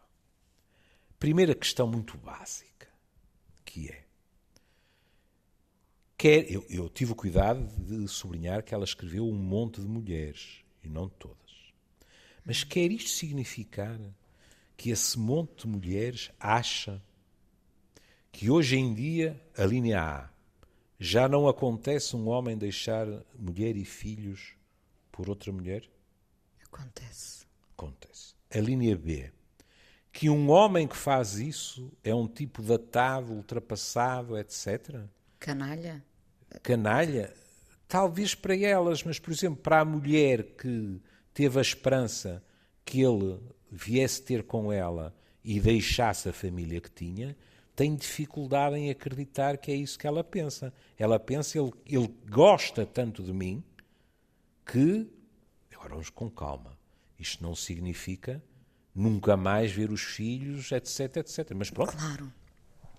Primeira 1.20 1.54
questão 1.54 1.88
muito 1.88 2.18
básica, 2.18 2.88
que 3.64 3.90
é, 3.90 4.06
quer, 6.18 6.52
eu, 6.52 6.66
eu 6.70 6.90
tive 6.90 7.12
o 7.12 7.16
cuidado 7.16 7.68
de 7.78 8.08
sublinhar 8.08 8.64
que 8.64 8.74
ela 8.74 8.84
escreveu 8.84 9.28
um 9.28 9.36
monte 9.36 9.82
de 9.82 9.88
mulheres, 9.88 10.64
e 10.84 10.90
não 10.90 11.10
todas. 11.10 11.38
Mas 12.46 12.64
quer 12.64 12.92
isto 12.92 13.10
significar 13.10 14.00
que 14.78 14.90
esse 14.90 15.18
monte 15.18 15.62
de 15.62 15.68
mulheres 15.68 16.32
acha 16.40 17.02
que 18.36 18.52
hoje 18.52 18.76
em 18.76 18.94
dia, 18.94 19.42
a 19.58 19.64
linha 19.64 20.02
A, 20.02 20.30
já 21.00 21.26
não 21.26 21.48
acontece 21.48 22.18
um 22.18 22.28
homem 22.28 22.58
deixar 22.58 23.08
mulher 23.34 23.78
e 23.78 23.86
filhos 23.86 24.58
por 25.10 25.30
outra 25.30 25.54
mulher? 25.54 25.90
Acontece. 26.66 27.46
Acontece. 27.72 28.36
A 28.54 28.60
linha 28.60 28.98
B, 28.98 29.32
que 30.12 30.30
um 30.30 30.50
homem 30.50 30.86
que 30.86 30.98
faz 30.98 31.36
isso 31.36 31.90
é 32.04 32.14
um 32.14 32.28
tipo 32.28 32.62
datado, 32.62 33.32
ultrapassado, 33.32 34.38
etc. 34.38 35.06
Canalha? 35.40 36.04
Canalha? 36.62 37.34
Talvez 37.88 38.36
para 38.36 38.58
elas, 38.58 39.02
mas, 39.02 39.18
por 39.18 39.32
exemplo, 39.32 39.62
para 39.64 39.80
a 39.80 39.86
mulher 39.86 40.44
que 40.58 41.00
teve 41.34 41.58
a 41.58 41.62
esperança 41.62 42.44
que 42.84 43.00
ele 43.00 43.40
viesse 43.72 44.22
ter 44.24 44.44
com 44.44 44.74
ela 44.74 45.16
e 45.42 45.58
deixasse 45.58 46.28
a 46.28 46.34
família 46.34 46.82
que 46.82 46.92
tinha, 46.92 47.38
tem 47.76 47.96
dificuldade 47.96 48.76
em 48.78 48.90
acreditar 48.90 49.58
que 49.58 49.72
é 49.72 49.76
isso 49.76 50.00
que 50.00 50.08
ela 50.08 50.24
pensa. 50.24 50.74
Ela 50.98 51.20
pensa, 51.20 51.60
ele, 51.60 51.74
ele 51.86 52.08
gosta 52.30 52.86
tanto 52.86 53.22
de 53.22 53.34
mim 53.34 53.64
que. 54.66 55.08
Agora 55.74 55.90
vamos 55.90 56.10
com 56.10 56.30
calma. 56.30 56.78
Isto 57.20 57.44
não 57.44 57.54
significa 57.54 58.42
nunca 58.94 59.36
mais 59.36 59.72
ver 59.72 59.92
os 59.92 60.02
filhos, 60.02 60.72
etc, 60.72 61.18
etc. 61.18 61.52
Mas 61.54 61.70
pronto. 61.70 61.96
Claro. 61.96 62.32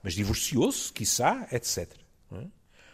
Mas 0.02 0.14
divorciou-se, 0.14 0.92
quiçá, 0.92 1.48
etc. 1.50 1.94
É? 2.32 2.46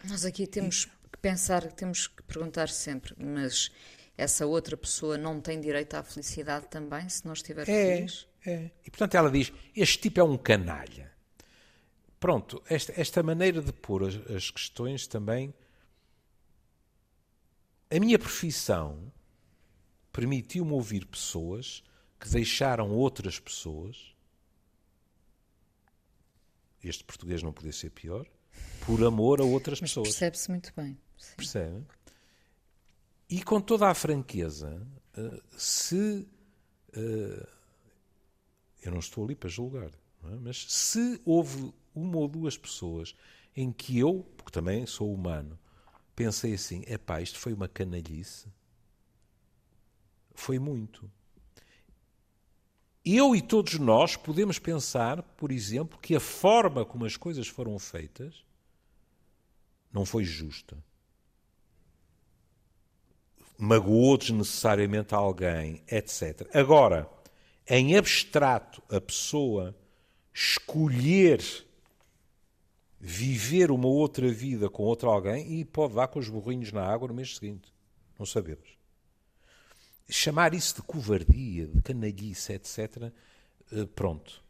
Nós 0.04 0.24
aqui 0.24 0.46
temos 0.46 0.84
e... 0.84 1.10
que 1.10 1.18
pensar, 1.18 1.70
temos 1.72 2.06
que 2.06 2.22
perguntar 2.22 2.68
sempre, 2.68 3.14
mas 3.18 3.70
essa 4.16 4.46
outra 4.46 4.76
pessoa 4.76 5.18
não 5.18 5.40
tem 5.40 5.60
direito 5.60 5.94
à 5.94 6.02
felicidade 6.02 6.68
também, 6.68 7.08
se 7.08 7.26
não 7.26 7.32
estiver 7.32 7.68
é, 7.68 7.96
feliz? 7.96 8.28
É. 8.46 8.70
E 8.86 8.90
portanto 8.90 9.14
ela 9.14 9.30
diz: 9.30 9.52
este 9.74 9.98
tipo 9.98 10.20
é 10.20 10.24
um 10.24 10.38
canalha. 10.38 11.12
Pronto, 12.22 12.62
esta, 12.68 12.92
esta 13.00 13.20
maneira 13.20 13.60
de 13.60 13.72
pôr 13.72 14.04
as, 14.04 14.14
as 14.30 14.48
questões 14.48 15.08
também. 15.08 15.52
A 17.90 17.98
minha 17.98 18.16
profissão 18.16 19.12
permitiu-me 20.12 20.70
ouvir 20.70 21.04
pessoas 21.04 21.82
que 22.20 22.28
deixaram 22.28 22.92
outras 22.92 23.40
pessoas. 23.40 24.14
Este 26.80 27.02
português 27.02 27.42
não 27.42 27.52
podia 27.52 27.72
ser 27.72 27.90
pior, 27.90 28.24
por 28.86 29.02
amor 29.02 29.40
a 29.40 29.44
outras 29.44 29.80
Mas 29.80 29.90
pessoas. 29.90 30.10
Percebe-se 30.10 30.48
muito 30.48 30.72
bem. 30.76 30.96
Sim. 31.18 31.34
Percebe? 31.36 31.84
E 33.28 33.42
com 33.42 33.60
toda 33.60 33.88
a 33.88 33.94
franqueza, 33.94 34.80
eh, 35.16 35.42
se. 35.56 36.28
Eh, 36.92 37.48
eu 38.84 38.92
não 38.92 39.00
estou 39.00 39.24
ali 39.24 39.34
para 39.34 39.48
julgar, 39.48 39.90
é? 39.90 40.36
mas 40.40 40.66
se 40.68 41.20
houve 41.24 41.72
uma 41.94 42.18
ou 42.18 42.28
duas 42.28 42.56
pessoas 42.56 43.14
em 43.56 43.72
que 43.72 43.99
eu, 43.99 44.26
porque 44.37 44.50
também 44.50 44.87
sou 44.87 45.12
humano, 45.12 45.58
pensei 46.14 46.54
assim: 46.54 46.82
epá, 46.87 47.20
isto 47.20 47.38
foi 47.38 47.52
uma 47.52 47.68
canalhice. 47.68 48.46
Foi 50.34 50.58
muito. 50.58 51.11
Eu 53.04 53.34
e 53.34 53.42
todos 53.42 53.78
nós 53.78 54.16
podemos 54.16 54.58
pensar, 54.58 55.22
por 55.22 55.50
exemplo, 55.50 55.99
que 55.99 56.14
a 56.14 56.20
forma 56.20 56.84
como 56.84 57.04
as 57.04 57.16
coisas 57.16 57.49
foram 57.49 57.78
feitas 57.78 58.44
não 59.92 60.06
foi 60.06 60.25
justa 60.25 60.78
magoou 63.62 64.18
desnecessariamente 64.18 65.14
alguém, 65.14 65.84
etc. 65.88 66.49
Agora, 66.52 67.08
em 67.68 67.96
abstrato, 67.96 68.82
a 68.90 69.00
pessoa 69.00 69.72
escolher 70.34 71.40
viver 73.04 73.73
uma 73.73 73.88
outra 73.88 74.30
vida 74.30 74.71
com 74.71 74.85
outro 74.85 75.11
alguém 75.11 75.59
e 75.59 75.64
pode 75.64 75.94
dar 75.94 76.06
com 76.06 76.21
os 76.21 76.28
burrinhos 76.28 76.71
na 76.71 76.87
água 76.87 77.09
no 77.09 77.14
mês 77.14 77.35
seguinte. 77.35 77.75
Não 78.16 78.25
sabemos. 78.25 78.78
Chamar 80.09 80.54
isso 80.54 80.76
de 80.76 80.82
covardia, 80.82 81.66
de 81.66 81.82
canalhice, 81.82 82.52
etc., 82.52 83.12
eh, 83.73 83.87
pronto. 83.92 84.40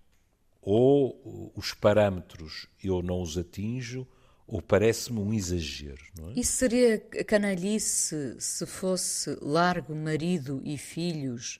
Ou 0.60 1.50
os 1.56 1.72
parâmetros 1.72 2.68
eu 2.84 3.02
não 3.02 3.22
os 3.22 3.38
atinjo, 3.38 4.06
ou 4.46 4.60
parece-me 4.60 5.18
um 5.18 5.32
exagero, 5.32 6.04
não 6.18 6.30
é? 6.30 6.34
Isso 6.34 6.52
seria 6.52 6.98
canalhice 6.98 8.36
se 8.38 8.66
fosse 8.66 9.34
largo 9.40 9.94
marido 9.94 10.60
e 10.62 10.76
filhos 10.76 11.58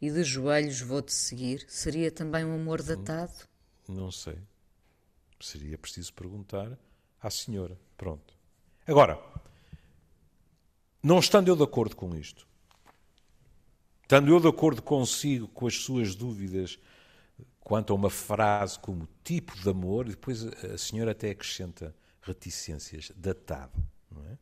e 0.00 0.08
de 0.08 0.22
joelhos 0.22 0.80
vou-te 0.80 1.12
seguir? 1.12 1.64
Seria 1.68 2.12
também 2.12 2.44
um 2.44 2.54
amor 2.54 2.80
datado? 2.80 3.32
Não, 3.88 3.96
não 3.96 4.12
sei. 4.12 4.38
Seria 5.40 5.78
preciso 5.78 6.12
perguntar 6.12 6.78
à 7.20 7.30
senhora. 7.30 7.78
Pronto. 7.96 8.34
Agora, 8.86 9.20
não 11.02 11.18
estando 11.18 11.48
eu 11.48 11.56
de 11.56 11.62
acordo 11.62 11.94
com 11.94 12.14
isto, 12.16 12.46
estando 14.02 14.28
eu 14.30 14.40
de 14.40 14.48
acordo 14.48 14.82
consigo 14.82 15.46
com 15.48 15.66
as 15.66 15.76
suas 15.76 16.14
dúvidas 16.14 16.78
quanto 17.60 17.92
a 17.92 17.96
uma 17.96 18.08
frase 18.08 18.78
como 18.78 19.06
tipo 19.22 19.54
de 19.60 19.68
amor, 19.68 20.06
e 20.06 20.10
depois 20.10 20.46
a 20.46 20.78
senhora 20.78 21.10
até 21.10 21.30
acrescenta 21.30 21.94
reticências, 22.22 23.12
datado. 23.14 23.78
Não 24.10 24.24
é? 24.24 24.38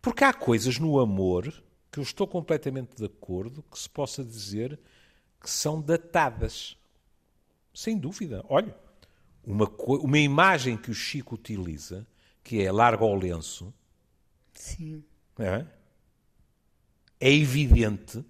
Porque 0.00 0.24
há 0.24 0.32
coisas 0.32 0.78
no 0.78 0.98
amor 0.98 1.52
que 1.90 2.00
eu 2.00 2.02
estou 2.02 2.26
completamente 2.26 2.96
de 2.96 3.04
acordo 3.04 3.62
que 3.70 3.78
se 3.78 3.88
possa 3.88 4.24
dizer 4.24 4.78
que 5.40 5.48
são 5.48 5.80
datadas. 5.80 6.76
Sem 7.72 7.96
dúvida. 7.96 8.44
Olha, 8.48 8.76
uma, 9.44 9.68
uma 9.86 10.18
imagem 10.18 10.76
que 10.76 10.90
o 10.90 10.94
Chico 10.94 11.34
utiliza, 11.34 12.06
que 12.42 12.62
é 12.62 12.70
larga 12.70 13.04
ao 13.04 13.14
lenço. 13.14 13.72
Sim. 14.54 15.02
É, 15.38 15.64
é 17.20 17.32
evidente 17.32 18.24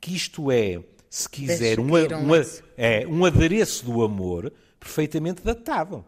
que 0.00 0.14
isto 0.14 0.50
é, 0.50 0.82
se 1.08 1.28
quiser, 1.28 1.80
um, 1.80 1.92
um, 1.92 2.34
é, 2.76 3.06
um 3.06 3.24
adereço 3.24 3.84
do 3.84 4.02
amor 4.02 4.52
perfeitamente 4.78 5.42
datado. 5.42 6.04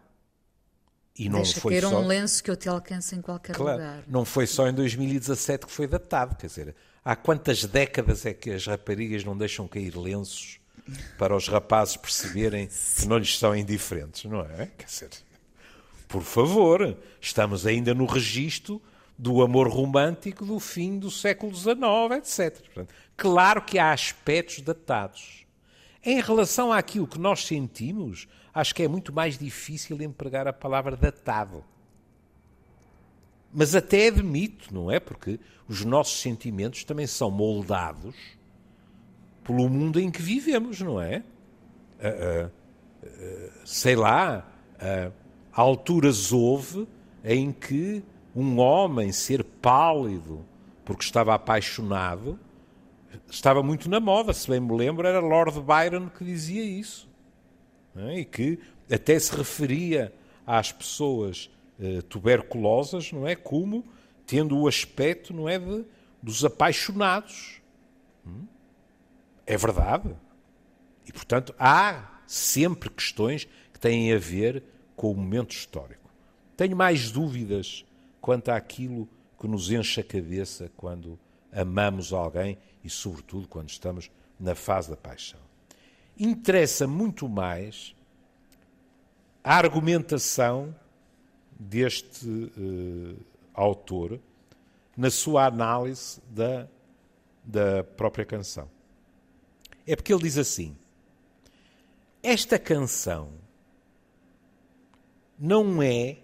E 1.16 1.28
não 1.28 1.42
Deixa 1.42 1.60
foi 1.60 1.80
só... 1.80 2.00
um 2.00 2.06
lenço 2.06 2.42
que 2.42 2.50
eu 2.50 2.56
te 2.56 2.68
alcance 2.68 3.14
em 3.14 3.20
qualquer 3.20 3.54
claro, 3.54 3.78
lugar. 3.78 4.04
Não 4.06 4.24
foi 4.24 4.46
só 4.46 4.68
em 4.68 4.72
2017 4.72 5.66
que 5.66 5.72
foi 5.72 5.86
datado, 5.86 6.34
quer 6.36 6.46
dizer, 6.46 6.74
há 7.04 7.14
quantas 7.14 7.64
décadas 7.64 8.24
é 8.24 8.32
que 8.32 8.50
as 8.50 8.66
raparigas 8.66 9.24
não 9.24 9.36
deixam 9.36 9.68
cair 9.68 9.96
lenços 9.96 10.60
para 11.18 11.36
os 11.36 11.48
rapazes 11.48 11.96
perceberem 11.96 12.68
que 12.68 13.06
não 13.06 13.18
lhes 13.18 13.38
são 13.38 13.54
indiferentes, 13.54 14.24
não 14.24 14.40
é? 14.40 14.68
Quer 14.78 14.86
dizer, 14.86 15.10
por 16.08 16.22
favor, 16.22 16.96
estamos 17.20 17.66
ainda 17.66 17.94
no 17.94 18.04
registro 18.04 18.82
do 19.16 19.42
amor 19.42 19.68
romântico 19.68 20.46
do 20.46 20.58
fim 20.58 20.98
do 20.98 21.10
século 21.10 21.54
XIX, 21.54 21.78
etc. 22.16 22.64
Portanto, 22.64 22.94
claro 23.16 23.62
que 23.62 23.78
há 23.78 23.92
aspectos 23.92 24.60
datados. 24.60 25.46
Em 26.02 26.20
relação 26.20 26.72
àquilo 26.72 27.06
que 27.06 27.18
nós 27.18 27.44
sentimos, 27.44 28.26
acho 28.54 28.74
que 28.74 28.82
é 28.82 28.88
muito 28.88 29.12
mais 29.12 29.36
difícil 29.36 30.00
empregar 30.00 30.48
a 30.48 30.52
palavra 30.52 30.96
datado. 30.96 31.62
Mas 33.52 33.74
até 33.74 34.08
admito, 34.08 34.72
não 34.72 34.90
é? 34.90 34.98
Porque 34.98 35.38
os 35.68 35.84
nossos 35.84 36.20
sentimentos 36.20 36.82
também 36.84 37.06
são 37.06 37.30
moldados 37.30 38.14
pelo 39.50 39.68
mundo 39.68 39.98
em 39.98 40.10
que 40.10 40.22
vivemos, 40.22 40.80
não 40.80 41.02
é? 41.02 41.24
Uh, 41.98 42.46
uh, 42.46 42.50
uh, 43.04 43.50
sei 43.64 43.96
lá, 43.96 44.46
alturas 45.52 46.32
houve 46.32 46.86
em 47.24 47.50
que 47.50 48.02
um 48.34 48.60
homem 48.60 49.10
ser 49.10 49.42
pálido 49.42 50.44
porque 50.84 51.02
estava 51.02 51.34
apaixonado 51.34 52.38
estava 53.28 53.62
muito 53.62 53.90
na 53.90 53.98
moda, 53.98 54.32
se 54.32 54.48
bem 54.48 54.60
me 54.60 54.74
lembro, 54.74 55.06
era 55.06 55.18
Lord 55.18 55.60
Byron 55.60 56.08
que 56.08 56.24
dizia 56.24 56.62
isso. 56.62 57.08
É? 57.96 58.20
E 58.20 58.24
que 58.24 58.58
até 58.90 59.18
se 59.18 59.36
referia 59.36 60.12
às 60.46 60.70
pessoas 60.70 61.50
tuberculosas, 62.08 63.10
não 63.12 63.26
é? 63.26 63.34
Como 63.34 63.84
tendo 64.26 64.56
o 64.56 64.68
aspecto, 64.68 65.34
não 65.34 65.48
é? 65.48 65.58
De, 65.58 65.84
dos 66.22 66.44
apaixonados. 66.44 67.60
Hum? 68.26 68.46
É 69.46 69.56
verdade. 69.56 70.14
E, 71.06 71.12
portanto, 71.12 71.54
há 71.58 72.20
sempre 72.26 72.88
questões 72.90 73.46
que 73.72 73.80
têm 73.80 74.12
a 74.12 74.18
ver 74.18 74.62
com 74.94 75.10
o 75.10 75.16
momento 75.16 75.52
histórico. 75.52 76.10
Tenho 76.56 76.76
mais 76.76 77.10
dúvidas 77.10 77.84
quanto 78.20 78.50
àquilo 78.50 79.08
que 79.38 79.48
nos 79.48 79.70
enche 79.70 80.00
a 80.00 80.04
cabeça 80.04 80.70
quando 80.76 81.18
amamos 81.52 82.12
alguém 82.12 82.58
e, 82.84 82.90
sobretudo, 82.90 83.48
quando 83.48 83.70
estamos 83.70 84.10
na 84.38 84.54
fase 84.54 84.90
da 84.90 84.96
paixão. 84.96 85.40
Interessa 86.18 86.86
muito 86.86 87.28
mais 87.28 87.94
a 89.42 89.56
argumentação 89.56 90.74
deste 91.58 92.28
uh, 92.28 93.16
autor 93.54 94.20
na 94.96 95.10
sua 95.10 95.46
análise 95.46 96.20
da, 96.28 96.68
da 97.42 97.82
própria 97.82 98.24
canção. 98.24 98.68
É 99.90 99.96
porque 99.96 100.12
ele 100.12 100.22
diz 100.22 100.38
assim: 100.38 100.78
esta 102.22 102.60
canção 102.60 103.32
não 105.36 105.82
é 105.82 106.22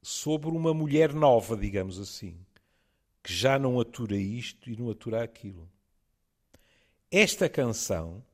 sobre 0.00 0.48
uma 0.48 0.72
mulher 0.72 1.12
nova, 1.12 1.54
digamos 1.54 2.00
assim, 2.00 2.34
que 3.22 3.30
já 3.30 3.58
não 3.58 3.78
atura 3.78 4.16
isto 4.16 4.70
e 4.70 4.76
não 4.76 4.88
atura 4.88 5.22
aquilo. 5.22 5.70
Esta 7.10 7.46
canção 7.46 8.24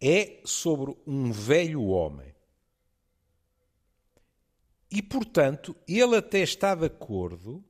é 0.00 0.40
sobre 0.44 0.92
um 1.06 1.30
velho 1.30 1.84
homem. 1.84 2.34
E, 4.90 5.00
portanto, 5.00 5.76
ele 5.86 6.16
até 6.16 6.40
está 6.40 6.74
de 6.74 6.86
acordo 6.86 7.64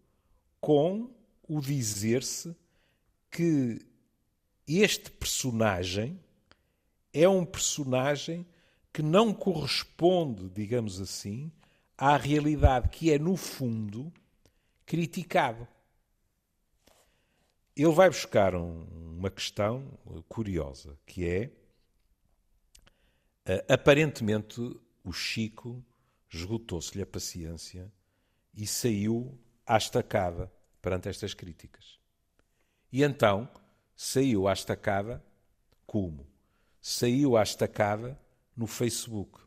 com 0.59 1.11
o 1.47 1.61
dizer-se 1.61 2.57
que 3.31 3.92
este 4.67 5.11
personagem 5.11 6.21
é 7.13 7.29
um 7.29 7.45
personagem 7.45 8.47
que 8.93 9.03
não 9.03 9.33
corresponde, 9.33 10.49
digamos 10.51 11.01
assim, 11.01 11.51
à 11.97 12.17
realidade, 12.17 12.89
que 12.89 13.11
é, 13.13 13.19
no 13.19 13.37
fundo, 13.37 14.13
criticado. 14.85 15.67
Ele 17.75 17.93
vai 17.93 18.09
buscar 18.09 18.55
um, 18.55 18.85
uma 19.19 19.31
questão 19.31 19.87
curiosa, 20.29 20.99
que 21.07 21.27
é, 21.27 21.51
uh, 23.49 23.73
aparentemente, 23.73 24.61
o 25.03 25.13
Chico 25.13 25.83
esgotou-se-lhe 26.29 27.03
a 27.03 27.07
paciência 27.07 27.91
e 28.55 28.67
saiu 28.67 29.39
à 29.67 29.77
estacada 29.77 30.53
perante 30.81 31.09
estas 31.09 31.35
críticas. 31.35 31.99
E 32.93 33.03
então 33.03 33.49
saiu 34.03 34.49
à 34.49 34.53
estacada 34.53 35.25
como? 35.87 36.27
Saiu 36.81 37.37
à 37.37 37.43
estacada 37.45 38.21
no 38.57 38.67
Facebook. 38.67 39.41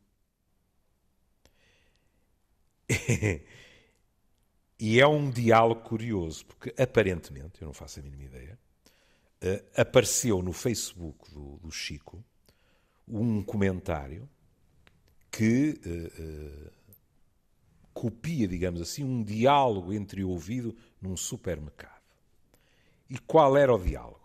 e 4.80 4.98
é 4.98 5.06
um 5.06 5.30
diálogo 5.30 5.82
curioso, 5.82 6.46
porque 6.46 6.74
aparentemente, 6.82 7.62
eu 7.62 7.66
não 7.66 7.74
faço 7.74 8.00
a 8.00 8.04
mínima 8.04 8.24
ideia, 8.24 8.58
uh, 9.44 9.82
apareceu 9.82 10.42
no 10.42 10.54
Facebook 10.54 11.30
do, 11.32 11.58
do, 11.58 11.70
Chico 11.70 12.24
um 13.06 13.44
comentário 13.44 14.30
que 15.30 15.78
uh, 15.86 16.68
uh, 16.68 16.72
copia, 17.94 18.48
digamos 18.48 18.80
assim, 18.80 19.04
um 19.04 19.22
diálogo 19.22 19.92
entre 19.92 20.24
ouvido 20.24 20.74
num 21.02 21.18
supermercado. 21.18 22.02
E 23.10 23.20
qual 23.20 23.58
era 23.58 23.76
o 23.76 23.78
diálogo? 23.78 24.25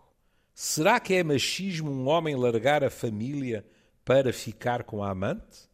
Será 0.53 0.99
que 0.99 1.13
é 1.13 1.23
machismo 1.23 1.91
um 1.91 2.07
homem 2.07 2.35
largar 2.35 2.83
a 2.83 2.89
família 2.89 3.65
para 4.03 4.33
ficar 4.33 4.83
com 4.83 5.03
a 5.03 5.11
amante? 5.11 5.69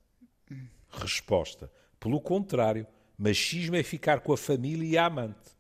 Resposta: 0.89 1.71
pelo 1.99 2.21
contrário, 2.21 2.87
machismo 3.17 3.75
é 3.75 3.83
ficar 3.83 4.21
com 4.21 4.33
a 4.33 4.37
família 4.37 4.87
e 4.87 4.97
a 4.97 5.05
amante. 5.05 5.57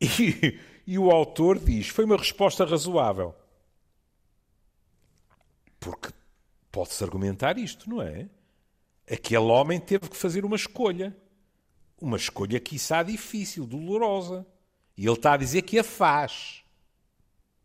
E, 0.00 0.58
e 0.86 0.98
o 0.98 1.10
autor 1.10 1.58
diz: 1.58 1.88
foi 1.88 2.04
uma 2.04 2.16
resposta 2.16 2.64
razoável. 2.64 3.34
Porque 5.78 6.10
pode-se 6.70 7.02
argumentar 7.02 7.58
isto, 7.58 7.88
não 7.88 8.02
é? 8.02 8.28
Aquele 9.10 9.44
homem 9.44 9.80
teve 9.80 10.08
que 10.08 10.16
fazer 10.16 10.44
uma 10.44 10.56
escolha. 10.56 11.16
Uma 12.00 12.16
escolha, 12.16 12.60
quiçá, 12.60 13.02
difícil, 13.02 13.66
dolorosa. 13.66 14.46
E 15.00 15.06
ele 15.06 15.14
está 15.14 15.32
a 15.32 15.36
dizer 15.38 15.62
que 15.62 15.78
a 15.78 15.82
faz. 15.82 16.62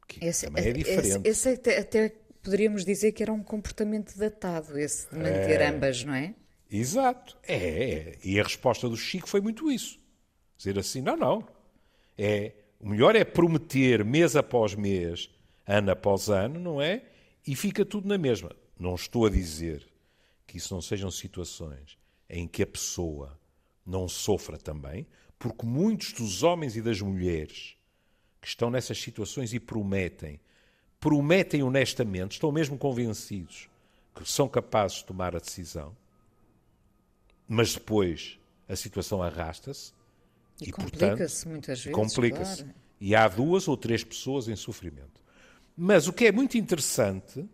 Que 0.07 0.23
esse, 0.23 0.45
também 0.45 0.67
é 0.67 0.71
diferente. 0.71 1.27
Esse, 1.27 1.49
esse 1.49 1.49
até, 1.49 1.79
até, 1.79 2.09
poderíamos 2.41 2.85
dizer 2.85 3.11
que 3.11 3.21
era 3.21 3.33
um 3.33 3.43
comportamento 3.43 4.17
datado, 4.17 4.79
esse 4.79 5.09
de 5.09 5.17
manter 5.17 5.59
é, 5.59 5.67
ambas, 5.67 6.01
não 6.05 6.13
é? 6.13 6.33
Exato. 6.71 7.37
É, 7.43 7.55
é, 7.55 8.17
E 8.23 8.39
a 8.39 8.43
resposta 8.43 8.87
do 8.87 8.95
Chico 8.95 9.27
foi 9.27 9.41
muito 9.41 9.69
isso. 9.69 9.99
Dizer 10.57 10.79
assim, 10.79 11.01
não, 11.01 11.17
não. 11.17 11.45
É, 12.17 12.53
o 12.79 12.87
melhor 12.87 13.17
é 13.17 13.25
prometer 13.25 14.05
mês 14.05 14.37
após 14.37 14.73
mês, 14.73 15.29
ano 15.67 15.91
após 15.91 16.29
ano, 16.29 16.57
não 16.57 16.81
é? 16.81 17.03
E 17.45 17.53
fica 17.53 17.83
tudo 17.83 18.07
na 18.07 18.17
mesma. 18.17 18.55
Não 18.79 18.95
estou 18.95 19.25
a 19.25 19.29
dizer 19.29 19.85
que 20.47 20.55
isso 20.55 20.73
não 20.73 20.81
sejam 20.81 21.11
situações 21.11 21.97
em 22.29 22.47
que 22.47 22.63
a 22.63 22.67
pessoa 22.67 23.37
não 23.85 24.07
sofra 24.07 24.57
também, 24.57 25.05
porque 25.37 25.65
muitos 25.65 26.13
dos 26.13 26.43
homens 26.43 26.75
e 26.75 26.81
das 26.81 27.01
mulheres 27.01 27.75
que 28.41 28.47
estão 28.47 28.69
nessas 28.69 28.99
situações 28.99 29.53
e 29.53 29.59
prometem, 29.59 30.39
prometem 30.99 31.63
honestamente, 31.63 32.33
estão 32.33 32.51
mesmo 32.51 32.77
convencidos 32.77 33.69
que 34.13 34.29
são 34.29 34.47
capazes 34.47 34.97
de 34.97 35.05
tomar 35.05 35.35
a 35.35 35.39
decisão, 35.39 35.95
mas 37.47 37.73
depois 37.73 38.39
a 38.67 38.75
situação 38.75 39.21
arrasta-se 39.21 39.93
e, 40.61 40.69
e 40.69 40.71
complica-se 40.71 41.47
muitas 41.47 41.79
vezes. 41.83 41.93
Complica-se. 41.93 42.63
Claro. 42.63 42.79
E 42.99 43.13
há 43.13 43.27
duas 43.27 43.67
ou 43.67 43.75
três 43.75 44.03
pessoas 44.03 44.47
em 44.47 44.55
sofrimento. 44.55 45.21
Mas 45.75 46.07
o 46.07 46.13
que 46.13 46.25
é 46.25 46.31
muito 46.31 46.57
interessante 46.57 47.47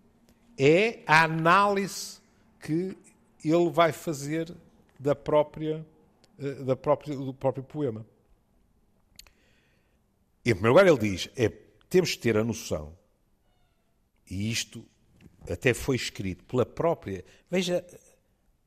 é 0.57 0.99
a 1.07 1.23
análise 1.23 2.19
que 2.59 2.95
ele 3.43 3.69
vai 3.71 3.91
fazer 3.91 4.53
da 4.99 5.15
própria 5.15 5.83
da 6.65 6.75
própria, 6.75 7.15
do 7.15 7.33
próprio 7.33 7.63
poema. 7.63 8.05
Em 10.45 10.53
primeiro 10.53 10.69
lugar, 10.69 10.87
ele 10.87 10.97
diz: 10.97 11.29
é, 11.35 11.49
temos 11.89 12.09
de 12.09 12.19
ter 12.19 12.37
a 12.37 12.43
noção, 12.43 12.97
e 14.29 14.51
isto 14.51 14.85
até 15.49 15.73
foi 15.73 15.95
escrito 15.95 16.43
pela 16.45 16.65
própria. 16.65 17.23
Veja 17.49 17.85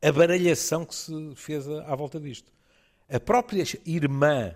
a 0.02 0.12
baralhação 0.12 0.84
que 0.84 0.94
se 0.94 1.34
fez 1.34 1.68
à 1.68 1.94
volta 1.94 2.20
disto. 2.20 2.52
A 3.08 3.20
própria 3.20 3.64
irmã 3.84 4.54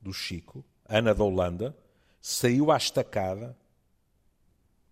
do 0.00 0.12
Chico, 0.12 0.64
Ana 0.86 1.14
da 1.14 1.24
Holanda, 1.24 1.76
saiu 2.20 2.70
à 2.70 2.76
estacada 2.76 3.56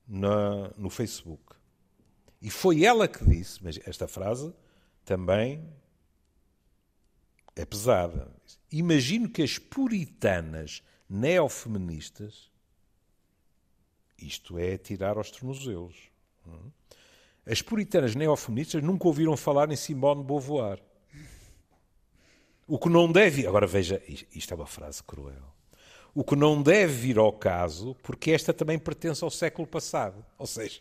na, 0.06 0.70
no 0.76 0.90
Facebook. 0.90 1.54
E 2.40 2.50
foi 2.50 2.84
ela 2.84 3.06
que 3.06 3.24
disse, 3.24 3.62
mas 3.62 3.78
esta 3.86 4.08
frase 4.08 4.52
também 5.04 5.62
é 7.54 7.64
pesada. 7.64 8.30
Imagino 8.70 9.28
que 9.28 9.42
as 9.42 9.58
puritanas 9.58 10.82
neofeministas, 11.08 12.50
isto 14.18 14.58
é 14.58 14.78
tirar 14.78 15.16
aos 15.16 15.30
tornozelos. 15.30 15.96
As 17.44 17.60
puritanas 17.60 18.14
neofeministas 18.14 18.82
nunca 18.82 19.06
ouviram 19.06 19.36
falar 19.36 19.70
em 19.70 19.76
Simone 19.76 20.22
de 20.22 20.26
Beauvoir. 20.26 20.80
O 22.66 22.78
que 22.78 22.88
não 22.88 23.10
deve. 23.10 23.46
Agora 23.46 23.66
veja, 23.66 24.02
isto 24.06 24.54
é 24.54 24.56
uma 24.56 24.66
frase 24.66 25.02
cruel. 25.02 25.52
O 26.14 26.22
que 26.22 26.36
não 26.36 26.62
deve 26.62 26.92
vir 26.92 27.18
ao 27.18 27.32
caso, 27.32 27.96
porque 28.02 28.30
esta 28.30 28.52
também 28.52 28.78
pertence 28.78 29.24
ao 29.24 29.30
século 29.30 29.66
passado. 29.66 30.24
Ou 30.38 30.46
seja, 30.46 30.80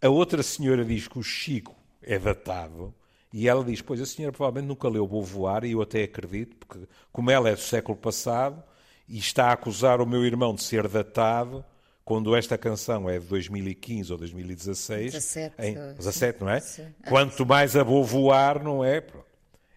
a 0.00 0.08
outra 0.08 0.42
senhora 0.42 0.84
diz 0.84 1.06
que 1.06 1.18
o 1.18 1.22
Chico 1.22 1.76
é 2.00 2.18
datado 2.18 2.94
e 3.32 3.48
ela 3.48 3.64
diz: 3.64 3.80
Pois 3.80 4.00
a 4.00 4.06
senhora 4.06 4.32
provavelmente 4.32 4.68
nunca 4.68 4.88
leu 4.88 5.06
Beauvoir, 5.06 5.64
e 5.64 5.72
eu 5.72 5.82
até 5.82 6.04
acredito, 6.04 6.56
porque 6.56 6.86
como 7.10 7.30
ela 7.30 7.48
é 7.48 7.54
do 7.54 7.60
século 7.60 7.96
passado 7.96 8.62
e 9.08 9.18
está 9.18 9.46
a 9.46 9.52
acusar 9.52 10.00
o 10.00 10.06
meu 10.06 10.24
irmão 10.24 10.54
de 10.54 10.62
ser 10.62 10.86
datado, 10.86 11.64
quando 12.04 12.36
esta 12.36 12.58
canção 12.58 13.08
é 13.08 13.18
de 13.18 13.26
2015 13.26 14.12
ou 14.12 14.18
2016, 14.18 15.12
17, 15.12 15.54
em, 15.58 15.74
17 15.94 16.40
não 16.40 16.50
é? 16.50 16.60
Sim. 16.60 16.86
Quanto 17.08 17.46
mais 17.46 17.76
a 17.76 17.84
Beauvoir, 17.84 18.62
não 18.62 18.84
é? 18.84 19.02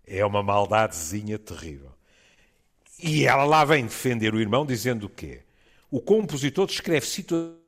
É 0.05 0.25
uma 0.25 0.43
maldadezinha 0.43 1.39
terrível. 1.39 1.91
E 3.01 3.25
ela 3.25 3.45
lá 3.45 3.63
vem 3.65 3.85
defender 3.85 4.33
o 4.33 4.39
irmão 4.39 4.65
dizendo 4.65 5.05
o 5.05 5.09
quê? 5.09 5.41
O 5.91 6.01
compositor 6.01 6.65
descreve 6.67 7.05
situações 7.05 7.59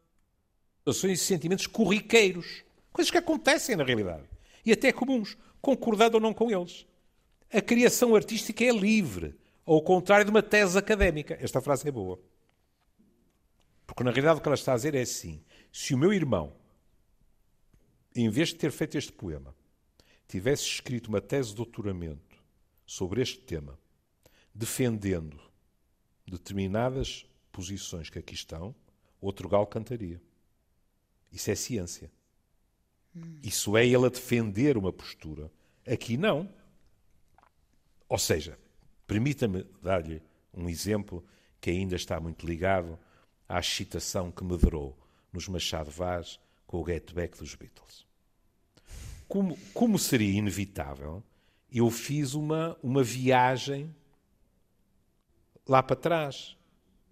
e 1.21 1.23
sentimentos 1.23 1.67
corriqueiros, 1.67 2.63
coisas 2.91 3.12
que 3.12 3.17
acontecem 3.17 3.76
na 3.76 3.84
realidade 3.84 4.23
e 4.65 4.71
até 4.73 4.91
comuns, 4.91 5.38
concordando 5.62 6.17
ou 6.17 6.22
não 6.22 6.34
com 6.34 6.52
eles. 6.52 6.86
A 7.52 7.62
criação 7.62 8.15
artística 8.15 8.63
é 8.63 8.72
livre, 8.72 9.36
ao 9.65 9.82
contrário 9.82 10.26
de 10.26 10.32
uma 10.32 10.43
tese 10.43 10.78
académica. 10.78 11.38
Esta 11.41 11.62
frase 11.62 11.88
é 11.88 11.91
boa. 11.91 12.20
Porque 13.86 14.04
na 14.04 14.12
realidade 14.12 14.39
o 14.39 14.41
que 14.41 14.48
ela 14.48 14.56
está 14.56 14.74
a 14.74 14.76
dizer 14.76 14.96
é 14.96 15.02
assim: 15.02 15.43
se 15.72 15.93
o 15.93 15.98
meu 15.98 16.12
irmão, 16.12 16.56
em 18.15 18.30
vez 18.30 18.50
de 18.50 18.56
ter 18.56 18.72
feito 18.72 18.98
este 18.98 19.12
poema, 19.12 19.56
tivesse 20.28 20.63
escrito 20.63 21.08
uma 21.08 21.22
tese 21.22 21.50
de 21.50 21.56
doutoramento 21.56 22.43
sobre 22.86 23.22
este 23.22 23.39
tema, 23.39 23.80
defendendo 24.54 25.39
determinadas 26.26 27.26
posições 27.52 28.10
que 28.10 28.20
aqui 28.20 28.34
estão, 28.34 28.76
outro 29.22 29.48
galo 29.48 29.65
cantaria. 29.65 30.22
Isso 31.32 31.50
é 31.50 31.56
ciência. 31.56 32.12
Isso 33.43 33.77
é 33.77 33.86
ele 33.86 34.06
a 34.06 34.10
defender 34.10 34.77
uma 34.77 34.91
postura. 34.91 35.51
Aqui 35.86 36.17
não. 36.17 36.49
Ou 38.10 38.17
seja, 38.17 38.58
permita-me 39.06 39.65
dar-lhe 39.82 40.21
um 40.53 40.69
exemplo 40.69 41.23
que 41.60 41.69
ainda 41.69 41.95
está 41.95 42.19
muito 42.19 42.45
ligado 42.45 42.97
à 43.47 43.60
excitação 43.60 44.32
que 44.32 44.43
medrou 44.43 44.97
nos 45.32 45.47
Machado 45.47 45.91
Vaz 45.91 46.39
com 46.65 46.82
o 46.82 46.86
Get 46.86 47.13
Back 47.13 47.38
dos 47.38 47.56
Beatles. 47.56 48.06
Como, 49.27 49.58
como 49.73 49.99
seria 49.99 50.38
inevitável, 50.38 51.23
eu 51.71 51.89
fiz 51.89 52.34
uma, 52.34 52.77
uma 52.82 53.03
viagem 53.03 53.93
lá 55.67 55.84
para 55.84 55.95
trás. 55.95 56.58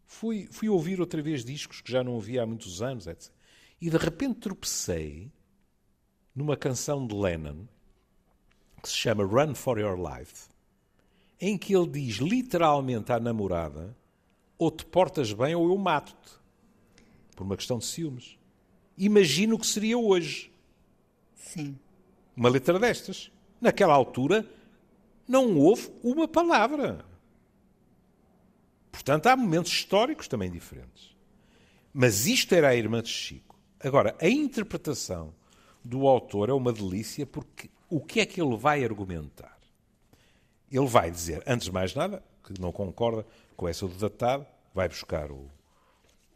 Fui, 0.05 0.47
fui 0.49 0.69
ouvir 0.69 1.01
outra 1.01 1.21
vez 1.21 1.43
discos 1.43 1.81
que 1.81 1.91
já 1.91 2.03
não 2.03 2.13
ouvia 2.13 2.43
há 2.43 2.45
muitos 2.45 2.81
anos, 2.81 3.07
etc. 3.07 3.31
E 3.81 3.89
de 3.89 3.97
repente 3.97 4.39
tropecei 4.39 5.31
numa 6.35 6.57
canção 6.57 7.07
de 7.07 7.15
Lennon 7.15 7.65
que 8.81 8.89
se 8.89 8.97
chama 8.97 9.23
Run 9.23 9.55
for 9.55 9.79
Your 9.79 9.97
Life, 9.97 10.47
em 11.39 11.57
que 11.57 11.75
ele 11.75 11.87
diz 11.87 12.17
literalmente 12.17 13.11
à 13.11 13.19
namorada: 13.19 13.95
ou 14.57 14.69
te 14.69 14.85
portas 14.85 15.31
bem 15.33 15.55
ou 15.55 15.69
eu 15.69 15.77
mato-te. 15.77 16.33
Por 17.35 17.43
uma 17.43 17.57
questão 17.57 17.79
de 17.79 17.85
ciúmes. 17.85 18.37
Imagino 18.97 19.55
o 19.55 19.59
que 19.59 19.67
seria 19.67 19.97
hoje. 19.97 20.51
Sim. 21.35 21.77
Uma 22.35 22.47
letra 22.47 22.79
destas. 22.79 23.29
Naquela 23.59 23.93
altura 23.93 24.47
não 25.27 25.57
houve 25.57 25.91
uma 26.01 26.27
palavra. 26.27 27.03
Portanto, 28.91 29.27
há 29.27 29.35
momentos 29.35 29.71
históricos 29.71 30.27
também 30.29 30.49
diferentes. 30.49 31.13
Mas 31.93 32.25
isto 32.25 32.55
era 32.55 32.69
a 32.69 32.75
irmã 32.75 33.01
de 33.01 33.09
Chico. 33.09 33.59
Agora, 33.81 34.15
a 34.21 34.29
interpretação 34.29 35.33
do 35.85 36.07
autor 36.07 36.49
é 36.49 36.53
uma 36.53 36.73
delícia 36.73 37.25
porque 37.25 37.69
o 37.89 38.01
que 38.01 38.19
é 38.19 38.25
que 38.25 38.41
ele 38.41 38.57
vai 38.57 38.83
argumentar? 38.83 39.57
Ele 40.71 40.87
vai 40.87 41.11
dizer, 41.11 41.43
antes 41.45 41.65
de 41.65 41.71
mais 41.71 41.93
nada, 41.93 42.23
que 42.43 42.59
não 42.59 42.71
concorda 42.71 43.25
com 43.55 43.67
essa 43.67 43.87
do 43.87 43.93
datado, 43.93 44.45
vai 44.73 44.89
buscar 44.89 45.31
o, 45.31 45.49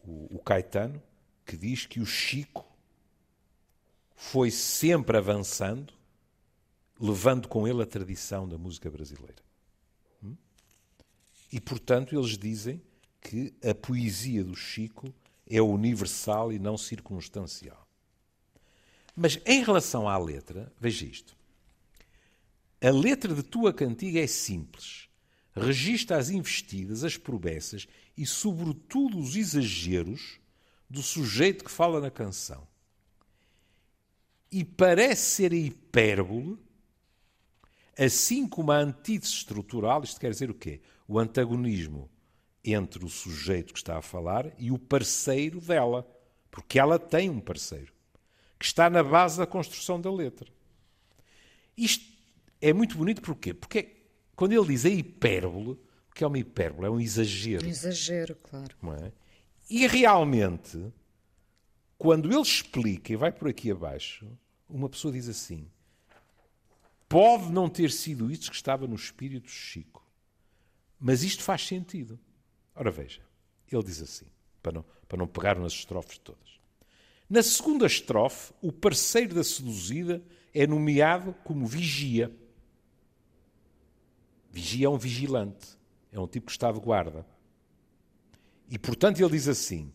o, 0.04 0.36
o 0.36 0.40
Caetano, 0.40 1.02
que 1.46 1.58
diz 1.58 1.86
que 1.86 2.00
o 2.00 2.06
Chico 2.06 2.66
foi 4.16 4.52
sempre 4.52 5.18
avançando, 5.18 5.94
levando 7.00 7.48
com 7.48 7.68
ele 7.68 7.82
a 7.82 7.86
tradição 7.86 8.48
da 8.48 8.58
música 8.58 8.90
brasileira. 8.90 9.42
Hum? 10.24 10.36
E, 11.52 11.60
portanto, 11.60 12.16
eles 12.16 12.38
dizem 12.38 12.82
que 13.22 13.54
a 13.68 13.74
poesia 13.74 14.44
do 14.44 14.56
Chico 14.56 15.14
é 15.50 15.62
universal 15.62 16.54
e 16.54 16.60
não 16.60 16.78
circunstancial. 16.78 17.79
Mas 19.22 19.38
em 19.46 19.62
relação 19.62 20.08
à 20.08 20.18
letra, 20.18 20.72
veja 20.80 21.06
isto. 21.06 21.36
A 22.82 22.90
letra 22.90 23.36
de 23.36 23.44
tua 23.44 23.74
cantiga 23.74 24.18
é 24.18 24.28
simples. 24.28 25.10
Registra 25.54 26.16
as 26.18 26.30
investidas, 26.30 27.04
as 27.04 27.18
promessas 27.18 27.86
e, 28.16 28.26
sobretudo, 28.26 29.20
os 29.20 29.36
exageros 29.36 30.40
do 30.90 31.04
sujeito 31.04 31.66
que 31.66 31.70
fala 31.70 32.00
na 32.00 32.10
canção. 32.10 32.66
E 34.50 34.64
parece 34.64 35.36
ser 35.36 35.52
a 35.52 35.58
hipérbole, 35.58 36.58
assim 37.98 38.48
como 38.48 38.72
a 38.72 38.78
antítese 38.78 39.34
estrutural, 39.34 40.02
isto 40.02 40.18
quer 40.18 40.32
dizer 40.32 40.50
o 40.50 40.56
quê? 40.56 40.80
O 41.06 41.20
antagonismo 41.20 42.10
entre 42.64 43.04
o 43.04 43.10
sujeito 43.10 43.74
que 43.74 43.80
está 43.80 43.98
a 43.98 44.02
falar 44.02 44.50
e 44.58 44.72
o 44.72 44.80
parceiro 44.80 45.60
dela, 45.60 46.10
porque 46.50 46.80
ela 46.80 46.98
tem 46.98 47.30
um 47.30 47.42
parceiro 47.42 47.99
que 48.60 48.66
está 48.66 48.90
na 48.90 49.02
base 49.02 49.38
da 49.38 49.48
construção 49.48 50.00
da 50.00 50.12
letra. 50.12 50.52
Isto 51.78 52.06
é 52.62 52.74
muito 52.74 52.98
bonito 52.98 53.22
porquê? 53.22 53.54
Porque 53.54 53.96
quando 54.36 54.52
ele 54.52 54.68
diz 54.68 54.86
a 54.86 54.90
hipérbole, 54.90 55.72
o 55.72 56.14
que 56.14 56.24
é 56.24 56.28
uma 56.28 56.38
hipérbole? 56.38 56.88
É 56.88 56.90
um 56.90 57.00
exagero. 57.00 57.66
Um 57.66 57.70
exagero, 57.70 58.36
claro. 58.36 58.76
É? 59.06 59.12
E 59.70 59.88
realmente, 59.88 60.92
quando 61.98 62.30
ele 62.30 62.42
explica, 62.42 63.14
e 63.14 63.16
vai 63.16 63.32
por 63.32 63.48
aqui 63.48 63.72
abaixo, 63.72 64.28
uma 64.68 64.90
pessoa 64.90 65.14
diz 65.14 65.30
assim: 65.30 65.70
pode 67.08 67.52
não 67.52 67.70
ter 67.70 67.92
sido 67.92 68.30
isto 68.30 68.50
que 68.50 68.56
estava 68.56 68.86
no 68.86 68.96
espírito 68.96 69.46
de 69.46 69.52
Chico, 69.52 70.06
mas 71.00 71.24
isto 71.24 71.44
faz 71.44 71.66
sentido. 71.66 72.20
Ora 72.76 72.92
veja, 72.92 73.22
ele 73.72 73.84
diz 73.84 74.02
assim, 74.02 74.28
para 74.62 74.74
não, 74.74 74.86
para 75.08 75.18
não 75.18 75.28
pegar 75.28 75.58
nas 75.58 75.74
estrofes 75.74 76.18
todas. 76.18 76.59
Na 77.30 77.44
segunda 77.44 77.86
estrofe, 77.86 78.52
o 78.60 78.72
parceiro 78.72 79.36
da 79.36 79.44
seduzida 79.44 80.24
é 80.52 80.66
nomeado 80.66 81.36
como 81.44 81.68
vigia. 81.68 82.36
Vigia 84.52 84.88
é 84.88 84.90
um 84.90 84.98
vigilante, 84.98 85.78
é 86.12 86.20
um 86.20 86.26
tipo 86.26 86.48
que 86.48 86.52
está 86.54 86.72
de 86.72 86.80
guarda. 86.80 87.24
E, 88.68 88.80
portanto, 88.80 89.20
ele 89.20 89.30
diz 89.30 89.48
assim: 89.48 89.94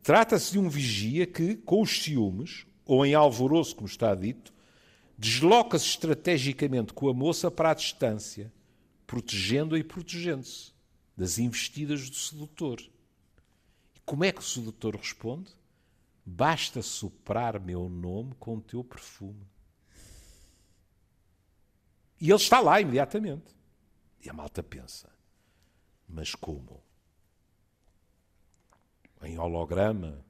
trata-se 0.00 0.52
de 0.52 0.60
um 0.60 0.68
vigia 0.68 1.26
que, 1.26 1.56
com 1.56 1.82
os 1.82 2.02
ciúmes, 2.02 2.66
ou 2.86 3.04
em 3.04 3.14
alvoroço, 3.14 3.74
como 3.74 3.88
está 3.88 4.14
dito, 4.14 4.54
desloca-se 5.18 5.86
estrategicamente 5.86 6.92
com 6.92 7.08
a 7.08 7.14
moça 7.14 7.50
para 7.50 7.72
a 7.72 7.74
distância, 7.74 8.52
protegendo-a 9.08 9.78
e 9.78 9.82
protegendo-se 9.82 10.72
das 11.16 11.36
investidas 11.40 12.08
do 12.08 12.16
sedutor. 12.16 12.80
E 12.80 14.00
como 14.04 14.22
é 14.22 14.30
que 14.30 14.40
o 14.40 14.44
sedutor 14.44 14.94
responde? 14.94 15.50
Basta 16.24 16.80
soprar 16.82 17.60
meu 17.60 17.88
nome 17.88 18.34
com 18.38 18.56
o 18.56 18.60
teu 18.60 18.82
perfume. 18.82 19.46
E 22.20 22.30
ele 22.30 22.36
está 22.36 22.60
lá 22.60 22.80
imediatamente. 22.80 23.54
E 24.22 24.30
a 24.30 24.32
malta 24.32 24.62
pensa, 24.62 25.10
mas 26.08 26.34
como? 26.34 26.82
Em 29.22 29.38
holograma, 29.38 30.24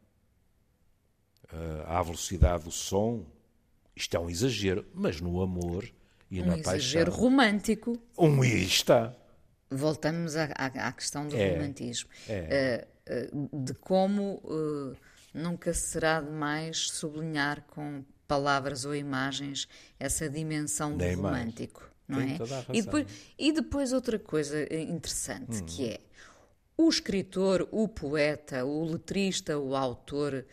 à 1.87 2.03
velocidade 2.03 2.65
do 2.65 2.71
som, 2.73 3.25
isto 3.95 4.17
é 4.17 4.21
um 4.21 4.29
exagero, 4.29 4.85
mas 4.93 5.21
no 5.21 5.41
amor 5.41 5.89
e 6.31 6.41
um 6.41 6.47
na 6.47 6.55
paixão. 6.55 6.73
Um 6.73 6.77
exagero 6.77 7.13
romântico. 7.13 8.03
Um 8.19 8.45
está. 8.45 9.15
Voltamos 9.71 10.37
à, 10.37 10.45
à, 10.45 10.93
questão 10.93 11.29
do 11.29 11.37
é, 11.37 11.55
romantismo. 11.55 12.11
É. 12.29 12.87
Uh, 13.09 13.37
uh, 13.37 13.65
de 13.65 13.75
como 13.75 14.41
uh, 14.45 14.97
nunca 15.35 15.75
será 15.75 16.21
demais 16.21 16.89
sublinhar 16.91 17.65
com 17.69 18.05
palavras 18.27 18.85
ou 18.85 18.95
imagens 18.95 19.69
essa 19.99 20.31
dimensão 20.31 20.97
do 20.97 21.05
romântico. 21.05 21.91
Não 22.07 22.21
Tem 22.21 22.35
é? 22.35 22.39
Toda 22.39 22.55
a 22.55 22.59
razão. 22.61 22.75
E, 22.75 22.83
depois, 22.83 23.07
e 23.39 23.53
depois 23.53 23.93
outra 23.93 24.19
coisa 24.19 24.63
interessante 24.73 25.63
hum. 25.63 25.67
que 25.67 25.89
é 25.91 26.01
o 26.77 26.89
escritor, 26.89 27.69
o 27.71 27.87
poeta, 27.89 28.65
o 28.65 28.85
letrista, 28.85 29.59
o 29.59 29.77
autor 29.77 30.45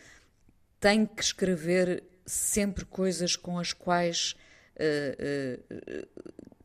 tem 0.79 1.05
que 1.05 1.23
escrever 1.23 2.03
sempre 2.25 2.85
coisas 2.85 3.35
com 3.35 3.57
as 3.57 3.73
quais 3.73 4.35
uh, 4.77 5.63
uh, 5.69 6.07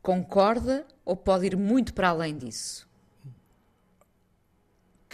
concorda 0.03 0.87
ou 1.05 1.17
pode 1.17 1.47
ir 1.47 1.57
muito 1.57 1.93
para 1.95 2.11
além 2.11 2.37
disso? 2.37 2.86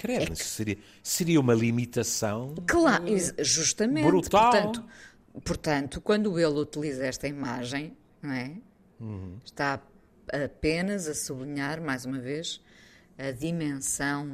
Credo, 0.02 0.32
é 0.32 0.34
que... 0.34 0.44
seria, 0.44 0.78
seria 1.00 1.38
uma 1.38 1.54
limitação. 1.54 2.56
Claro, 2.66 3.04
justamente. 3.38 4.04
Brutal. 4.04 4.50
Portanto, 4.50 4.84
portanto, 5.44 6.00
quando 6.00 6.40
ele 6.40 6.58
utiliza 6.58 7.06
esta 7.06 7.28
imagem, 7.28 7.96
não 8.20 8.32
é? 8.32 8.56
Uhum. 8.98 9.38
Está 9.44 9.80
apenas 10.44 11.06
a 11.06 11.14
sublinhar, 11.14 11.80
mais 11.80 12.04
uma 12.04 12.18
vez, 12.18 12.60
a 13.16 13.30
dimensão 13.30 14.28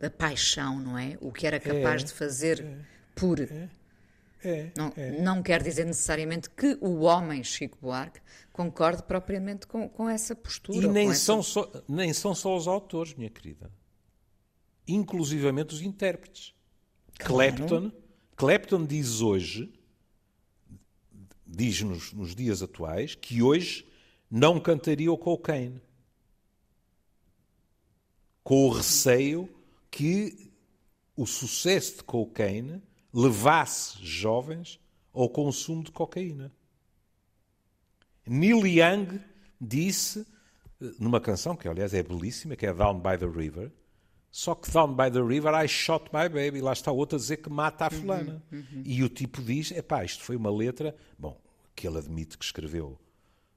da 0.00 0.08
paixão, 0.08 0.80
não 0.80 0.96
é? 0.96 1.18
O 1.20 1.30
que 1.30 1.46
era 1.46 1.60
capaz 1.60 2.00
é, 2.00 2.06
de 2.06 2.12
fazer 2.14 2.62
é, 2.62 2.76
por. 3.14 3.38
É, 3.38 3.68
é, 4.42 4.72
não, 4.74 4.92
é. 4.96 5.10
não 5.20 5.42
quer 5.42 5.62
dizer 5.62 5.84
necessariamente 5.84 6.48
que 6.48 6.78
o 6.80 7.00
homem 7.00 7.44
Chico 7.44 7.76
Buarque 7.82 8.18
concorde 8.50 9.02
propriamente 9.02 9.66
com, 9.66 9.86
com 9.90 10.08
essa 10.08 10.34
postura. 10.34 10.86
E 10.86 10.88
nem 10.88 11.10
essa... 11.10 11.20
são, 11.20 11.42
só, 11.42 11.70
nem 11.86 12.14
são 12.14 12.34
só 12.34 12.56
os 12.56 12.66
autores, 12.66 13.12
minha 13.12 13.28
querida. 13.28 13.70
Inclusivamente 14.86 15.74
os 15.74 15.82
intérpretes. 15.82 16.54
Claro. 17.18 17.56
Clapton, 17.56 17.92
Clapton 18.36 18.84
diz 18.84 19.20
hoje, 19.20 19.72
diz 21.46 21.80
nos, 21.82 22.12
nos 22.12 22.34
dias 22.34 22.62
atuais, 22.62 23.14
que 23.14 23.42
hoje 23.42 23.86
não 24.30 24.58
cantaria 24.58 25.12
o 25.12 25.18
Cocaine. 25.18 25.80
Com 28.42 28.66
o 28.66 28.70
receio 28.70 29.48
que 29.90 30.50
o 31.16 31.26
sucesso 31.26 31.98
de 31.98 32.04
Cocaine 32.04 32.82
levasse 33.12 33.98
jovens 34.04 34.80
ao 35.12 35.28
consumo 35.28 35.84
de 35.84 35.92
cocaína. 35.92 36.50
Neil 38.26 38.66
Young 38.66 39.20
disse, 39.60 40.26
numa 40.98 41.20
canção 41.20 41.54
que, 41.54 41.68
aliás, 41.68 41.92
é 41.92 42.02
belíssima, 42.02 42.56
que 42.56 42.66
é 42.66 42.72
Down 42.72 43.00
by 43.00 43.18
the 43.18 43.26
River, 43.26 43.70
só 44.32 44.54
que 44.54 44.70
Down 44.70 44.96
by 44.96 45.10
the 45.10 45.20
River 45.20 45.52
I 45.54 45.68
shot 45.68 46.06
my 46.10 46.26
baby. 46.26 46.62
Lá 46.62 46.72
está 46.72 46.90
outro 46.90 47.16
a 47.16 47.20
dizer 47.20 47.36
que 47.36 47.50
mata 47.50 47.84
a 47.84 47.92
uhum, 47.92 48.00
fulana. 48.00 48.42
Uhum, 48.50 48.64
uhum. 48.72 48.82
E 48.82 49.04
o 49.04 49.08
tipo 49.10 49.42
diz, 49.42 49.70
epá, 49.70 50.02
isto 50.02 50.24
foi 50.24 50.36
uma 50.36 50.50
letra, 50.50 50.96
bom, 51.18 51.38
que 51.76 51.86
ele 51.86 51.98
admite 51.98 52.38
que 52.38 52.44
escreveu, 52.44 52.98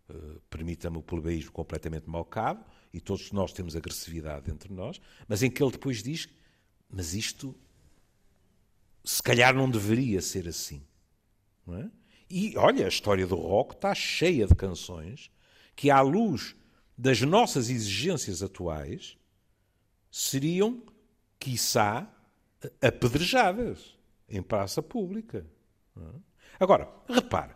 uh, 0.09 0.41
permita-me 0.49 0.97
o 0.97 1.01
plebeísmo 1.01 1.53
completamente 1.53 2.09
malcado, 2.09 2.61
e 2.93 2.99
todos 2.99 3.31
nós 3.31 3.53
temos 3.53 3.73
agressividade 3.73 4.51
entre 4.51 4.73
nós, 4.73 4.99
mas 5.29 5.41
em 5.41 5.49
que 5.49 5.63
ele 5.63 5.71
depois 5.71 6.03
diz, 6.03 6.27
mas 6.89 7.13
isto 7.13 7.55
se 9.01 9.23
calhar 9.23 9.55
não 9.55 9.69
deveria 9.69 10.21
ser 10.21 10.45
assim. 10.45 10.83
Não 11.65 11.77
é? 11.77 11.89
E 12.29 12.57
olha, 12.57 12.85
a 12.85 12.89
história 12.89 13.25
do 13.25 13.35
rock 13.35 13.75
está 13.75 13.95
cheia 13.95 14.45
de 14.45 14.55
canções 14.55 15.31
que, 15.73 15.89
à 15.89 16.01
luz 16.01 16.53
das 16.97 17.21
nossas 17.21 17.69
exigências 17.69 18.43
atuais, 18.43 19.17
seriam, 20.17 20.81
quiçá, 21.39 22.09
apedrejadas 22.81 23.97
em 24.29 24.41
praça 24.41 24.81
pública. 24.81 25.45
Agora, 26.59 26.89
repare, 27.07 27.53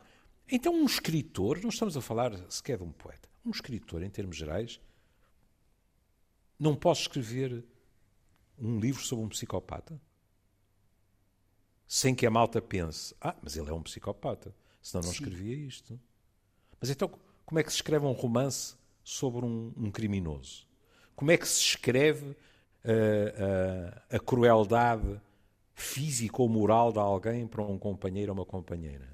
então 0.47 0.73
um 0.73 0.85
escritor, 0.85 1.61
não 1.61 1.69
estamos 1.69 1.95
a 1.95 2.01
falar 2.01 2.35
sequer 2.51 2.77
de 2.77 2.83
um 2.83 2.91
poeta, 2.91 3.29
um 3.45 3.51
escritor, 3.51 4.03
em 4.03 4.09
termos 4.09 4.35
gerais, 4.35 4.81
não 6.59 6.75
pode 6.75 6.99
escrever 6.99 7.63
um 8.57 8.79
livro 8.79 9.01
sobre 9.01 9.23
um 9.23 9.29
psicopata? 9.29 9.99
sem 11.89 12.13
que 12.13 12.27
a 12.27 12.29
malta 12.29 12.61
pense: 12.61 13.15
ah, 13.19 13.35
mas 13.41 13.57
ele 13.57 13.69
é 13.69 13.73
um 13.73 13.81
psicopata, 13.81 14.55
senão 14.79 15.01
não 15.01 15.11
Sim. 15.11 15.23
escrevia 15.23 15.55
isto. 15.55 15.99
Mas 16.79 16.91
então, 16.91 17.09
como 17.43 17.57
é 17.57 17.63
que 17.63 17.71
se 17.71 17.77
escreve 17.77 18.05
um 18.05 18.11
romance 18.11 18.75
sobre 19.03 19.43
um, 19.43 19.73
um 19.75 19.89
criminoso? 19.89 20.67
Como 21.15 21.31
é 21.31 21.37
que 21.37 21.47
se 21.47 21.59
escreve 21.59 22.37
uh, 22.85 22.89
uh, 22.89 24.15
a 24.15 24.19
crueldade 24.19 25.19
física 25.73 26.41
ou 26.41 26.49
moral 26.49 26.91
de 26.91 26.99
alguém 26.99 27.47
para 27.47 27.63
um 27.63 27.77
companheiro 27.77 28.31
ou 28.31 28.37
uma 28.37 28.45
companheira? 28.45 29.09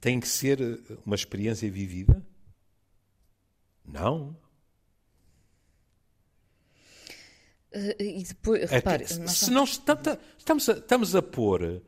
Tem 0.00 0.20
que 0.20 0.28
ser 0.28 0.58
uma 1.04 1.14
experiência 1.14 1.70
vivida? 1.70 2.24
Não. 3.84 4.36
Uh, 7.74 8.02
e 8.02 8.24
depois, 8.24 8.70
repare, 8.70 9.04
é 9.04 9.06
se 9.06 9.50
não 9.50 9.64
estamos 9.64 10.68
a, 10.68 10.72
estamos 10.72 11.14
a 11.14 11.22
pôr 11.22 11.82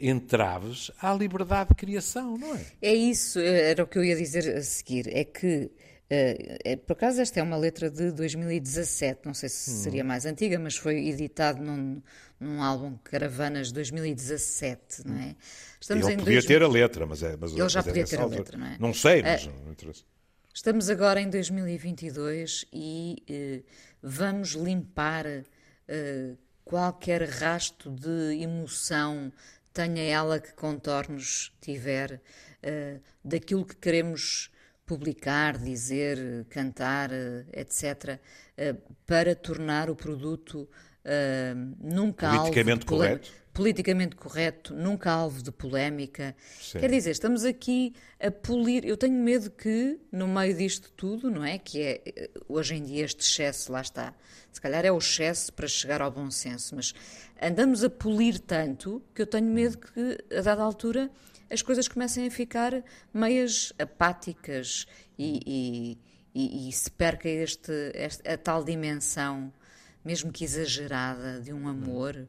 entraves 0.00 0.90
à 1.00 1.12
liberdade 1.12 1.70
de 1.70 1.74
criação, 1.74 2.38
não 2.38 2.54
é? 2.54 2.66
É 2.80 2.94
isso, 2.94 3.38
eh, 3.38 3.70
era 3.70 3.84
o 3.84 3.86
que 3.86 3.98
eu 3.98 4.04
ia 4.04 4.16
dizer 4.16 4.56
a 4.56 4.62
seguir. 4.62 5.08
É 5.14 5.24
que, 5.24 5.70
uh, 6.14 6.76
por 6.86 6.92
acaso, 6.92 7.20
esta 7.20 7.40
é 7.40 7.42
uma 7.42 7.56
letra 7.56 7.90
de 7.90 8.10
2017, 8.12 9.20
não 9.24 9.34
sei 9.34 9.48
se 9.48 9.70
hum. 9.70 9.74
seria 9.82 10.04
mais 10.04 10.26
antiga, 10.26 10.58
mas 10.58 10.76
foi 10.76 11.08
editado 11.08 11.62
num, 11.62 12.02
num 12.38 12.62
álbum 12.62 12.96
Caravanas 13.04 13.72
2017, 13.72 15.06
não 15.06 15.16
é? 15.16 15.36
Estamos 15.80 16.06
Ele 16.06 16.16
podia 16.16 16.32
dois... 16.32 16.44
ter 16.46 16.62
a 16.62 16.68
letra, 16.68 17.06
mas 17.06 17.22
é. 17.22 17.36
Mas, 17.36 17.52
Ele 17.52 17.68
já 17.68 17.80
mas 17.80 17.86
é 17.86 17.90
podia 17.90 18.04
ter 18.04 18.20
a 18.20 18.26
letra, 18.26 18.58
não 18.58 18.66
é? 18.66 18.76
Não 18.78 18.94
sei, 18.94 19.22
mas 19.22 19.46
não 19.46 19.72
interessa. 19.72 20.02
Estamos 20.52 20.88
agora 20.88 21.20
em 21.20 21.28
2022 21.28 22.66
e 22.72 23.64
vamos 24.00 24.50
limpar 24.50 25.26
uh, 25.26 26.38
qualquer 26.64 27.28
rasto 27.28 27.90
de 27.90 28.42
emoção, 28.42 29.32
tenha 29.72 30.02
ela 30.02 30.38
que 30.38 30.52
contornos 30.52 31.52
tiver, 31.60 32.14
uh, 32.62 33.00
daquilo 33.24 33.64
que 33.64 33.76
queremos 33.76 34.50
publicar, 34.86 35.58
dizer, 35.58 36.46
cantar, 36.48 37.10
uh, 37.10 37.46
etc., 37.52 38.18
para 39.06 39.34
tornar 39.34 39.90
o 39.90 39.96
produto 39.96 40.68
nunca 41.78 42.30
politicamente 42.30 42.84
alvo 42.84 42.86
correto. 42.86 43.32
Politicamente 43.52 44.16
correto, 44.16 44.74
nunca 44.74 45.12
alvo 45.12 45.40
de 45.42 45.52
polémica. 45.52 46.34
Sim. 46.60 46.80
Quer 46.80 46.90
dizer, 46.90 47.10
estamos 47.10 47.44
aqui 47.44 47.94
a 48.18 48.28
polir. 48.30 48.84
Eu 48.84 48.96
tenho 48.96 49.14
medo 49.14 49.48
que, 49.50 49.98
no 50.10 50.26
meio 50.26 50.56
disto 50.56 50.90
tudo, 50.92 51.30
não 51.30 51.44
é? 51.44 51.58
Que 51.58 51.82
é 51.82 52.30
hoje 52.48 52.74
em 52.74 52.82
dia 52.82 53.04
este 53.04 53.20
excesso, 53.20 53.70
lá 53.70 53.80
está. 53.80 54.12
Se 54.50 54.60
calhar 54.60 54.84
é 54.84 54.90
o 54.90 54.98
excesso 54.98 55.52
para 55.52 55.68
chegar 55.68 56.02
ao 56.02 56.10
bom 56.10 56.30
senso, 56.32 56.74
mas 56.74 56.94
andamos 57.40 57.84
a 57.84 57.90
polir 57.90 58.40
tanto 58.40 59.00
que 59.14 59.22
eu 59.22 59.26
tenho 59.26 59.46
medo 59.46 59.78
que, 59.78 60.18
a 60.36 60.40
dada 60.40 60.62
altura, 60.62 61.10
as 61.50 61.62
coisas 61.62 61.88
comecem 61.88 62.26
a 62.26 62.30
ficar 62.30 62.82
meias 63.12 63.72
apáticas 63.78 64.86
e, 65.18 65.40
e, 65.46 65.98
e, 66.34 66.68
e 66.68 66.72
se 66.72 66.90
perca 66.90 67.28
este, 67.28 67.72
este, 67.94 68.28
a 68.28 68.36
tal 68.36 68.64
dimensão 68.64 69.52
mesmo 70.04 70.30
que 70.30 70.44
exagerada, 70.44 71.40
de 71.40 71.52
um 71.52 71.66
amor, 71.66 72.28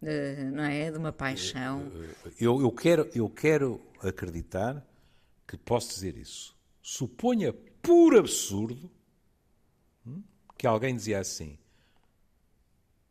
de, 0.00 0.50
não 0.50 0.64
é? 0.64 0.90
De 0.90 0.98
uma 0.98 1.12
paixão. 1.12 1.90
Eu, 2.40 2.60
eu, 2.60 2.72
quero, 2.72 3.08
eu 3.14 3.30
quero 3.30 3.80
acreditar 4.02 4.84
que 5.46 5.56
posso 5.56 5.90
dizer 5.90 6.16
isso. 6.16 6.56
Suponha 6.82 7.52
por 7.80 8.16
absurdo 8.16 8.90
hum, 10.04 10.22
que 10.58 10.66
alguém 10.66 10.96
dizia 10.96 11.20
assim: 11.20 11.56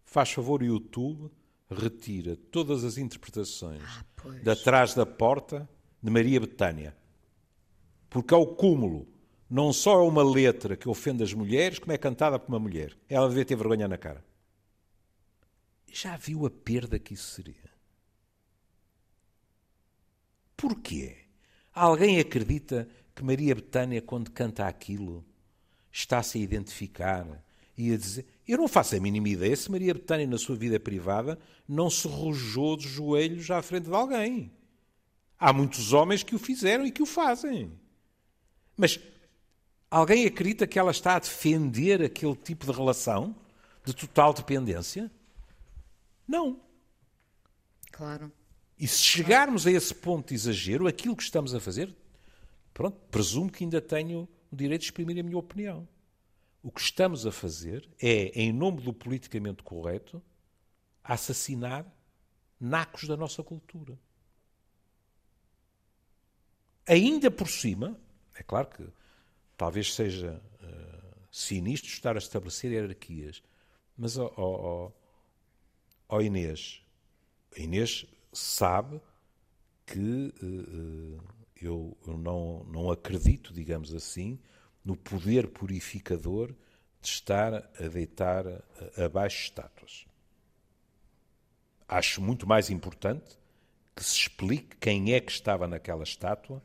faz 0.03 0.31
favor, 0.31 0.61
YouTube, 0.61 1.31
retira 1.71 2.35
todas 2.35 2.83
as 2.83 2.97
interpretações 2.97 3.81
ah, 3.83 4.29
de 4.43 4.49
atrás 4.49 4.93
da 4.93 5.05
porta 5.05 5.67
de 6.01 6.11
Maria 6.11 6.39
Betânia. 6.39 6.95
Porque 8.09 8.33
ao 8.33 8.45
cúmulo 8.45 9.07
não 9.49 9.71
só 9.73 9.99
é 9.99 10.07
uma 10.07 10.23
letra 10.23 10.77
que 10.77 10.87
ofende 10.87 11.23
as 11.23 11.33
mulheres, 11.33 11.79
como 11.79 11.91
é 11.91 11.97
cantada 11.97 12.37
por 12.39 12.49
uma 12.49 12.59
mulher. 12.59 12.97
Ela 13.09 13.27
devia 13.27 13.45
ter 13.45 13.55
vergonha 13.55 13.87
na 13.87 13.97
cara. 13.97 14.23
Já 15.91 16.15
viu 16.15 16.45
a 16.45 16.49
perda 16.49 16.97
que 16.97 17.13
isso 17.13 17.35
seria? 17.35 17.71
Porquê? 20.55 21.17
Alguém 21.73 22.19
acredita 22.19 22.87
que 23.15 23.23
Maria 23.23 23.55
Betânia, 23.55 24.01
quando 24.01 24.31
canta 24.31 24.67
aquilo, 24.67 25.25
está-se 25.91 26.37
a 26.37 26.41
identificar 26.41 27.43
e 27.77 27.93
a 27.93 27.97
dizer. 27.97 28.25
Eu 28.47 28.57
não 28.57 28.67
faço 28.67 28.95
a 28.95 28.99
mínima 28.99 29.29
ideia 29.29 29.55
se 29.55 29.71
Maria 29.71 29.93
Betânia, 29.93 30.27
na 30.27 30.37
sua 30.37 30.55
vida 30.55 30.79
privada, 30.79 31.39
não 31.67 31.89
se 31.89 32.07
rojou 32.07 32.75
de 32.75 32.87
joelhos 32.87 33.49
à 33.51 33.61
frente 33.61 33.87
de 33.87 33.93
alguém. 33.93 34.51
Há 35.39 35.53
muitos 35.53 35.93
homens 35.93 36.23
que 36.23 36.35
o 36.35 36.39
fizeram 36.39 36.85
e 36.85 36.91
que 36.91 37.01
o 37.01 37.05
fazem. 37.05 37.71
Mas 38.75 38.99
alguém 39.89 40.25
acredita 40.25 40.67
que 40.67 40.77
ela 40.77 40.91
está 40.91 41.15
a 41.15 41.19
defender 41.19 42.01
aquele 42.01 42.35
tipo 42.35 42.65
de 42.65 42.71
relação 42.71 43.35
de 43.83 43.93
total 43.93 44.33
dependência? 44.33 45.11
Não. 46.27 46.59
Claro. 47.91 48.31
E 48.77 48.87
se 48.87 48.99
chegarmos 48.99 49.67
a 49.67 49.71
esse 49.71 49.93
ponto 49.93 50.29
de 50.29 50.35
exagero, 50.35 50.87
aquilo 50.87 51.15
que 51.15 51.23
estamos 51.23 51.53
a 51.53 51.59
fazer, 51.59 51.93
pronto, 52.73 52.97
presumo 53.11 53.51
que 53.51 53.63
ainda 53.63 53.79
tenho 53.79 54.27
o 54.51 54.55
direito 54.55 54.81
de 54.81 54.87
exprimir 54.87 55.19
a 55.19 55.23
minha 55.23 55.37
opinião. 55.37 55.87
O 56.63 56.71
que 56.71 56.81
estamos 56.81 57.25
a 57.25 57.31
fazer 57.31 57.89
é, 57.99 58.27
em 58.39 58.51
nome 58.51 58.81
do 58.81 58.93
politicamente 58.93 59.63
correto, 59.63 60.21
assassinar 61.03 61.85
nacos 62.59 63.07
da 63.07 63.17
nossa 63.17 63.43
cultura. 63.43 63.97
Ainda 66.87 67.31
por 67.31 67.49
cima, 67.49 67.99
é 68.35 68.43
claro 68.43 68.67
que 68.67 68.87
talvez 69.57 69.93
seja 69.93 70.41
uh, 70.61 71.25
sinistro 71.31 71.89
estar 71.89 72.15
a 72.15 72.19
estabelecer 72.19 72.71
hierarquias, 72.71 73.41
mas, 73.97 74.17
ó 74.17 74.31
oh, 74.37 74.91
oh, 76.09 76.15
oh, 76.15 76.21
Inês, 76.21 76.83
a 77.55 77.59
Inês 77.59 78.05
sabe 78.33 79.01
que 79.85 80.33
uh, 80.41 81.23
eu, 81.61 81.97
eu 82.07 82.17
não, 82.17 82.63
não 82.65 82.91
acredito, 82.91 83.53
digamos 83.53 83.93
assim, 83.93 84.39
no 84.83 84.95
poder 84.95 85.47
purificador 85.47 86.53
de 87.01 87.07
estar 87.07 87.53
a 87.53 87.87
deitar 87.87 88.45
abaixo 88.97 89.43
estátuas. 89.43 90.05
Acho 91.87 92.21
muito 92.21 92.47
mais 92.47 92.69
importante 92.69 93.37
que 93.95 94.03
se 94.03 94.15
explique 94.15 94.77
quem 94.77 95.13
é 95.13 95.19
que 95.19 95.31
estava 95.31 95.67
naquela 95.67 96.03
estátua, 96.03 96.61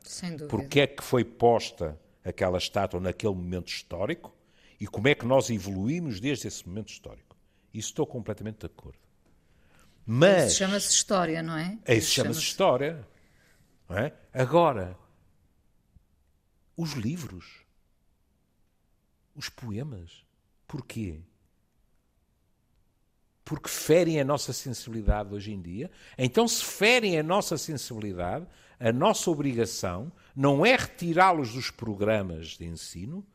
porque 0.49 0.81
é 0.81 0.87
que 0.87 1.03
foi 1.03 1.23
posta 1.23 1.99
aquela 2.23 2.57
estátua 2.57 2.99
naquele 2.99 3.33
momento 3.33 3.67
histórico 3.67 4.33
e 4.79 4.87
como 4.87 5.07
é 5.07 5.15
que 5.15 5.25
nós 5.25 5.49
evoluímos 5.49 6.19
desde 6.19 6.47
esse 6.47 6.67
momento 6.67 6.89
histórico. 6.89 7.35
Isso 7.73 7.89
estou 7.89 8.07
completamente 8.07 8.59
de 8.59 8.65
acordo. 8.67 8.99
Mas. 10.05 10.51
Isso 10.51 10.59
chama-se 10.59 10.89
história, 10.89 11.43
não 11.43 11.57
é? 11.57 11.77
Isso 11.87 12.11
chama-se 12.11 12.13
chama 12.13 12.31
história. 12.31 13.07
É? 13.89 14.11
Agora, 14.33 14.97
os 16.75 16.93
livros 16.93 17.66
os 19.37 19.47
poemas. 19.47 20.25
Porquê? 20.67 21.21
Porque 23.45 23.69
ferem 23.69 24.19
a 24.19 24.25
nossa 24.25 24.51
sensibilidade 24.51 25.33
hoje 25.33 25.53
em 25.53 25.61
dia. 25.61 25.89
Então, 26.17 26.47
se 26.47 26.65
ferem 26.65 27.17
a 27.17 27.23
nossa 27.23 27.57
sensibilidade, 27.57 28.45
a 28.79 28.91
nossa 28.91 29.31
obrigação 29.31 30.11
não 30.35 30.65
é 30.65 30.75
retirá-los 30.75 31.53
dos 31.53 31.71
programas 31.71 32.57
de 32.57 32.65
ensino, 32.65 33.25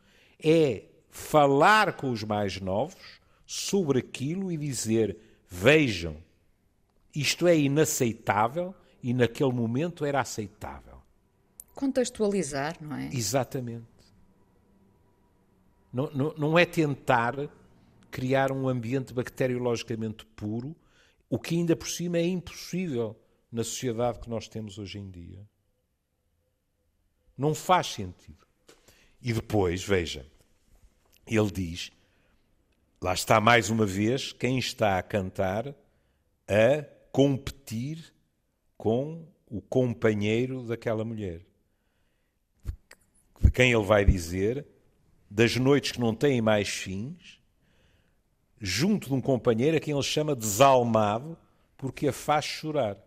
é 0.43 0.85
falar 1.09 1.95
com 1.95 2.11
os 2.11 2.23
mais 2.25 2.61
novos 2.61 3.21
sobre 3.47 4.01
aquilo 4.01 4.53
e 4.53 4.57
dizer: 4.57 5.17
vejam, 5.49 6.17
isto 7.15 7.47
é 7.47 7.57
inaceitável 7.57 8.75
e 9.03 9.15
naquele 9.15 9.53
momento 9.53 10.05
era 10.05 10.21
aceitável. 10.21 11.01
Contextualizar, 11.75 12.77
não 12.81 12.97
é? 12.97 13.09
Exatamente. 13.13 13.92
Não, 15.93 16.11
não, 16.39 16.59
é 16.59 16.65
tentar 16.65 17.35
criar 18.11 18.51
um 18.51 18.67
ambiente 18.67 19.13
bacteriologicamente 19.13 20.25
puro, 20.25 20.75
o 21.29 21.39
que 21.39 21.55
ainda 21.55 21.77
por 21.77 21.89
cima 21.89 22.17
é 22.17 22.27
impossível 22.27 23.19
na 23.51 23.63
sociedade 23.63 24.21
que 24.21 24.31
nós 24.31 24.49
temos 24.49 24.79
hoje 24.79 24.99
em 24.99 25.11
dia. 25.11 25.47
Não 27.37 27.55
faz 27.55 27.89
sentido. 27.89 28.47
E 29.21 29.33
depois, 29.33 29.85
veja, 29.85 30.27
ele 31.27 31.51
diz: 31.51 31.91
lá 33.01 33.13
está 33.13 33.41
mais 33.41 33.69
uma 33.69 33.85
vez 33.85 34.33
quem 34.33 34.59
está 34.59 34.99
a 34.99 35.03
cantar 35.03 35.69
a 36.49 36.85
competir 37.11 38.13
com 38.77 39.27
o 39.47 39.61
companheiro 39.61 40.63
daquela 40.63 41.05
mulher. 41.05 41.43
De 43.41 43.51
quem 43.51 43.73
ele 43.73 43.85
vai 43.85 44.05
dizer 44.05 44.67
das 45.35 45.57
noites 45.57 45.93
que 45.93 46.01
não 46.01 46.15
têm 46.15 46.43
mais 46.43 46.69
fins, 46.69 47.41
junto 48.61 49.09
de 49.09 49.15
um 49.15 49.21
companheiro 49.21 49.79
a 49.79 49.81
quem 49.81 49.95
ele 49.95 50.03
chama 50.03 50.37
desalmado, 50.37 51.39
porque 51.79 52.07
a 52.07 52.13
faz 52.13 52.45
chorar. 52.45 52.99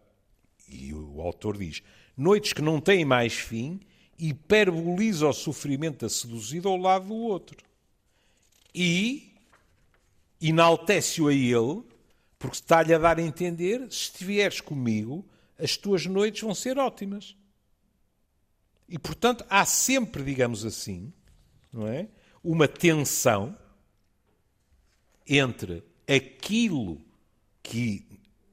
E 0.67 0.91
o 0.91 1.21
autor 1.21 1.55
diz: 1.55 1.83
noites 2.17 2.51
que 2.51 2.63
não 2.63 2.81
têm 2.81 3.05
mais 3.05 3.33
fim, 3.33 3.79
hiperboliza 4.17 5.27
o 5.27 5.33
sofrimento 5.33 5.99
da 5.99 6.09
seduzida 6.09 6.67
ao 6.67 6.77
lado 6.77 7.09
do 7.09 7.13
outro. 7.13 7.57
E 8.73 9.31
enaltece-o 10.41 11.27
a 11.27 11.33
ele, 11.33 11.83
porque 12.39 12.55
está-lhe 12.55 12.91
a 12.91 12.97
dar 12.97 13.19
a 13.19 13.21
entender: 13.21 13.81
se 13.81 14.05
estiveres 14.05 14.59
comigo, 14.61 15.23
as 15.59 15.77
tuas 15.77 16.07
noites 16.07 16.41
vão 16.41 16.55
ser 16.55 16.79
ótimas. 16.79 17.35
E, 18.89 18.97
portanto, 18.97 19.45
há 19.47 19.63
sempre, 19.63 20.23
digamos 20.23 20.65
assim, 20.65 21.13
não 21.75 21.87
é? 21.87 22.07
Uma 22.41 22.67
tensão 22.67 23.57
entre 25.27 25.83
aquilo 26.07 27.01
que 27.61 28.07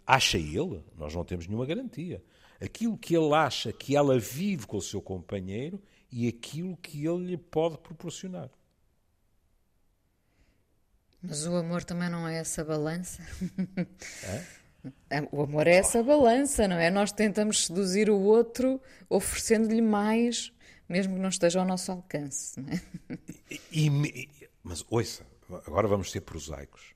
acha 0.06 0.38
ele, 0.38 0.82
nós 0.96 1.14
não 1.14 1.24
temos 1.24 1.46
nenhuma 1.46 1.66
garantia, 1.66 2.22
aquilo 2.60 2.98
que 2.98 3.14
ele 3.16 3.32
acha 3.34 3.72
que 3.72 3.94
ela 3.94 4.18
vive 4.18 4.66
com 4.66 4.78
o 4.78 4.82
seu 4.82 5.00
companheiro 5.00 5.80
e 6.10 6.26
aquilo 6.26 6.76
que 6.76 7.06
ele 7.06 7.26
lhe 7.26 7.36
pode 7.36 7.78
proporcionar. 7.78 8.50
Mas 11.22 11.46
o 11.46 11.54
amor 11.54 11.84
também 11.84 12.10
não 12.10 12.26
é 12.26 12.38
essa 12.38 12.64
balança. 12.64 13.22
É? 14.24 14.62
O 15.30 15.42
amor 15.42 15.68
é 15.68 15.76
essa 15.76 16.02
balança, 16.02 16.66
não 16.66 16.74
é? 16.76 16.90
Nós 16.90 17.12
tentamos 17.12 17.66
seduzir 17.66 18.10
o 18.10 18.18
outro 18.18 18.80
oferecendo-lhe 19.08 19.80
mais 19.80 20.52
mesmo 20.88 21.14
que 21.14 21.20
não 21.20 21.28
esteja 21.28 21.60
ao 21.60 21.66
nosso 21.66 21.90
alcance. 21.92 22.60
É? 22.60 23.56
e, 23.70 23.88
e, 23.88 24.48
mas 24.62 24.84
ouça, 24.90 25.26
agora 25.66 25.88
vamos 25.88 26.10
ser 26.10 26.20
prosaicos. 26.22 26.94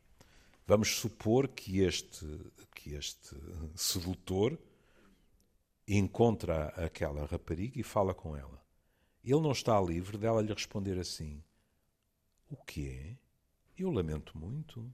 Vamos 0.66 0.96
supor 0.96 1.48
que 1.48 1.80
este, 1.80 2.26
que 2.74 2.94
este 2.94 3.36
sedutor 3.74 4.58
encontra 5.86 6.68
aquela 6.68 7.24
rapariga 7.26 7.78
e 7.78 7.82
fala 7.82 8.12
com 8.12 8.36
ela. 8.36 8.60
Ele 9.22 9.40
não 9.40 9.52
está 9.52 9.80
livre 9.80 10.18
dela 10.18 10.42
lhe 10.42 10.52
responder 10.52 10.98
assim: 10.98 11.42
O 12.50 12.56
que 12.56 12.88
é? 12.88 13.16
Eu 13.78 13.90
lamento 13.90 14.36
muito, 14.36 14.92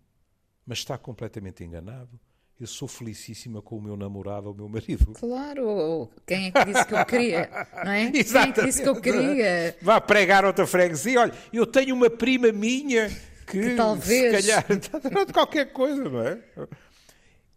mas 0.67 0.79
está 0.79 0.99
completamente 0.99 1.65
enganado 1.65 2.21
eu 2.63 2.67
sou 2.69 2.87
felicíssima 2.87 3.61
com 3.61 3.77
o 3.77 3.83
meu 3.83 3.97
namorado 3.97 4.53
o 4.53 4.55
meu 4.55 4.69
marido. 4.69 5.13
Claro, 5.15 6.09
quem 6.25 6.47
é 6.47 6.51
que 6.53 6.65
disse 6.65 6.87
que 6.87 6.95
eu 6.95 7.05
queria? 7.05 7.51
Não 7.85 7.91
é? 7.91 8.13
Exatamente. 8.15 8.23
Quem 8.33 8.41
é 8.41 8.53
que 8.53 8.65
disse 8.67 8.83
que 8.83 8.89
eu 8.89 9.01
queria? 9.01 9.77
Vá 9.83 10.01
pregar 10.01 10.45
outra 10.45 10.65
freguesia. 10.65 11.23
Olha, 11.23 11.35
eu 11.53 11.67
tenho 11.67 11.93
uma 11.93 12.09
prima 12.09 12.53
minha 12.53 13.09
que, 13.47 13.61
que 13.61 13.75
talvez. 13.75 14.45
se 14.45 14.53
calhar, 14.53 14.67
de 15.27 15.33
qualquer 15.33 15.73
coisa, 15.73 16.09
não 16.09 16.21
é? 16.21 16.41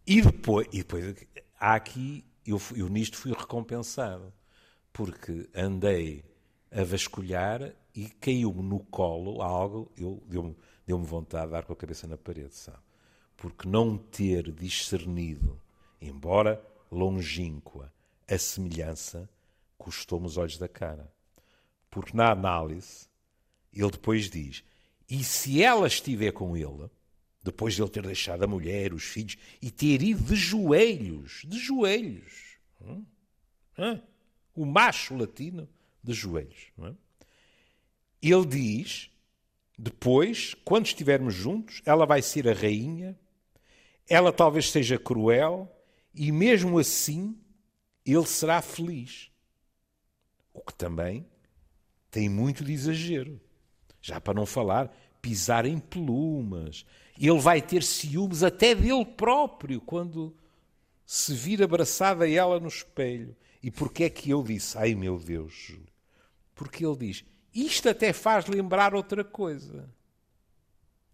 E 0.04 0.20
depois, 0.20 0.66
e 0.72 0.78
depois 0.78 1.14
há 1.60 1.74
aqui, 1.74 2.24
eu, 2.44 2.60
eu 2.74 2.88
nisto 2.88 3.16
fui 3.16 3.32
recompensado, 3.32 4.32
porque 4.92 5.48
andei 5.54 6.24
a 6.70 6.82
vasculhar 6.82 7.72
e 7.94 8.08
caiu-me 8.08 8.62
no 8.62 8.80
colo 8.80 9.40
algo, 9.40 9.92
deu-me 9.96 10.56
deu 10.84 10.98
vontade 10.98 11.46
de 11.46 11.52
dar 11.52 11.64
com 11.64 11.72
a 11.72 11.76
cabeça 11.76 12.08
na 12.08 12.16
parede, 12.16 12.54
sabe? 12.54 12.85
Porque 13.36 13.68
não 13.68 13.96
ter 13.96 14.50
discernido, 14.50 15.60
embora 16.00 16.64
longínqua, 16.90 17.92
a 18.28 18.38
semelhança 18.38 19.28
custou-me 19.76 20.26
os 20.26 20.36
olhos 20.36 20.58
da 20.58 20.68
cara. 20.68 21.12
Porque 21.90 22.16
na 22.16 22.30
análise, 22.30 23.08
ele 23.72 23.90
depois 23.90 24.30
diz: 24.30 24.64
e 25.08 25.22
se 25.22 25.62
ela 25.62 25.86
estiver 25.86 26.32
com 26.32 26.56
ele, 26.56 26.90
depois 27.42 27.74
de 27.74 27.82
ele 27.82 27.90
ter 27.90 28.02
deixado 28.02 28.42
a 28.42 28.46
mulher, 28.46 28.92
os 28.92 29.04
filhos, 29.04 29.36
e 29.62 29.70
ter 29.70 30.02
ido 30.02 30.22
de 30.22 30.34
joelhos, 30.34 31.42
de 31.46 31.58
joelhos, 31.58 32.58
hum? 32.80 33.04
O 34.54 34.64
macho 34.64 35.14
latino 35.14 35.68
de 36.02 36.12
joelhos, 36.12 36.72
hum? 36.78 36.94
ele 38.22 38.46
diz: 38.46 39.10
depois, 39.78 40.54
quando 40.64 40.86
estivermos 40.86 41.34
juntos, 41.34 41.82
ela 41.84 42.06
vai 42.06 42.22
ser 42.22 42.48
a 42.48 42.54
rainha 42.54 43.16
ela 44.08 44.32
talvez 44.32 44.70
seja 44.70 44.98
cruel 44.98 45.70
e 46.14 46.30
mesmo 46.30 46.78
assim 46.78 47.36
ele 48.04 48.26
será 48.26 48.62
feliz. 48.62 49.30
O 50.52 50.60
que 50.60 50.74
também 50.74 51.26
tem 52.10 52.28
muito 52.28 52.64
de 52.64 52.72
exagero. 52.72 53.40
Já 54.00 54.20
para 54.20 54.34
não 54.34 54.46
falar, 54.46 54.94
pisar 55.20 55.66
em 55.66 55.78
plumas. 55.78 56.86
Ele 57.18 57.38
vai 57.40 57.60
ter 57.60 57.82
ciúmes 57.82 58.42
até 58.42 58.74
dele 58.74 59.04
próprio 59.04 59.80
quando 59.80 60.36
se 61.04 61.34
vir 61.34 61.62
abraçada 61.62 62.24
a 62.24 62.30
ela 62.30 62.60
no 62.60 62.68
espelho. 62.68 63.36
E 63.62 63.70
porquê 63.70 64.04
é 64.04 64.10
que 64.10 64.30
eu 64.30 64.42
disse, 64.42 64.78
ai 64.78 64.94
meu 64.94 65.18
Deus? 65.18 65.74
Porque 66.54 66.86
ele 66.86 66.96
diz, 66.96 67.24
isto 67.52 67.88
até 67.88 68.12
faz 68.12 68.46
lembrar 68.46 68.94
outra 68.94 69.24
coisa. 69.24 69.92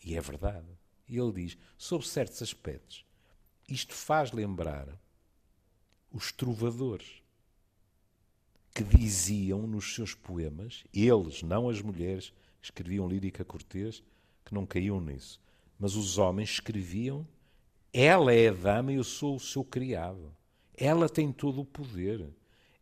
E 0.05 0.17
é 0.17 0.21
verdade. 0.21 0.67
E 1.13 1.19
ele 1.19 1.33
diz, 1.33 1.59
sob 1.77 2.07
certos 2.07 2.41
aspectos, 2.41 3.05
isto 3.69 3.93
faz 3.93 4.33
lembrar 4.33 4.89
os 6.11 6.33
trovadores 6.33 7.23
que 8.75 8.83
diziam 8.83 9.67
nos 9.67 9.95
seus 9.95 10.15
poemas, 10.15 10.85
eles, 10.91 11.43
não 11.43 11.69
as 11.69 11.83
mulheres, 11.83 12.33
escreviam 12.63 13.07
lírica 13.07 13.45
cortês, 13.45 14.03
que 14.43 14.55
não 14.55 14.65
caíam 14.65 15.03
nisso, 15.03 15.39
mas 15.79 15.97
os 15.97 16.17
homens 16.17 16.49
escreviam: 16.49 17.29
ela 17.93 18.33
é 18.33 18.49
a 18.49 18.53
dama 18.53 18.91
e 18.91 18.95
eu 18.95 19.05
sou 19.05 19.37
o 19.37 19.41
seu 19.41 19.63
criado. 19.63 20.35
Ela 20.75 21.11
tem 21.11 21.31
todo 21.31 21.61
o 21.61 21.65
poder. 21.67 22.27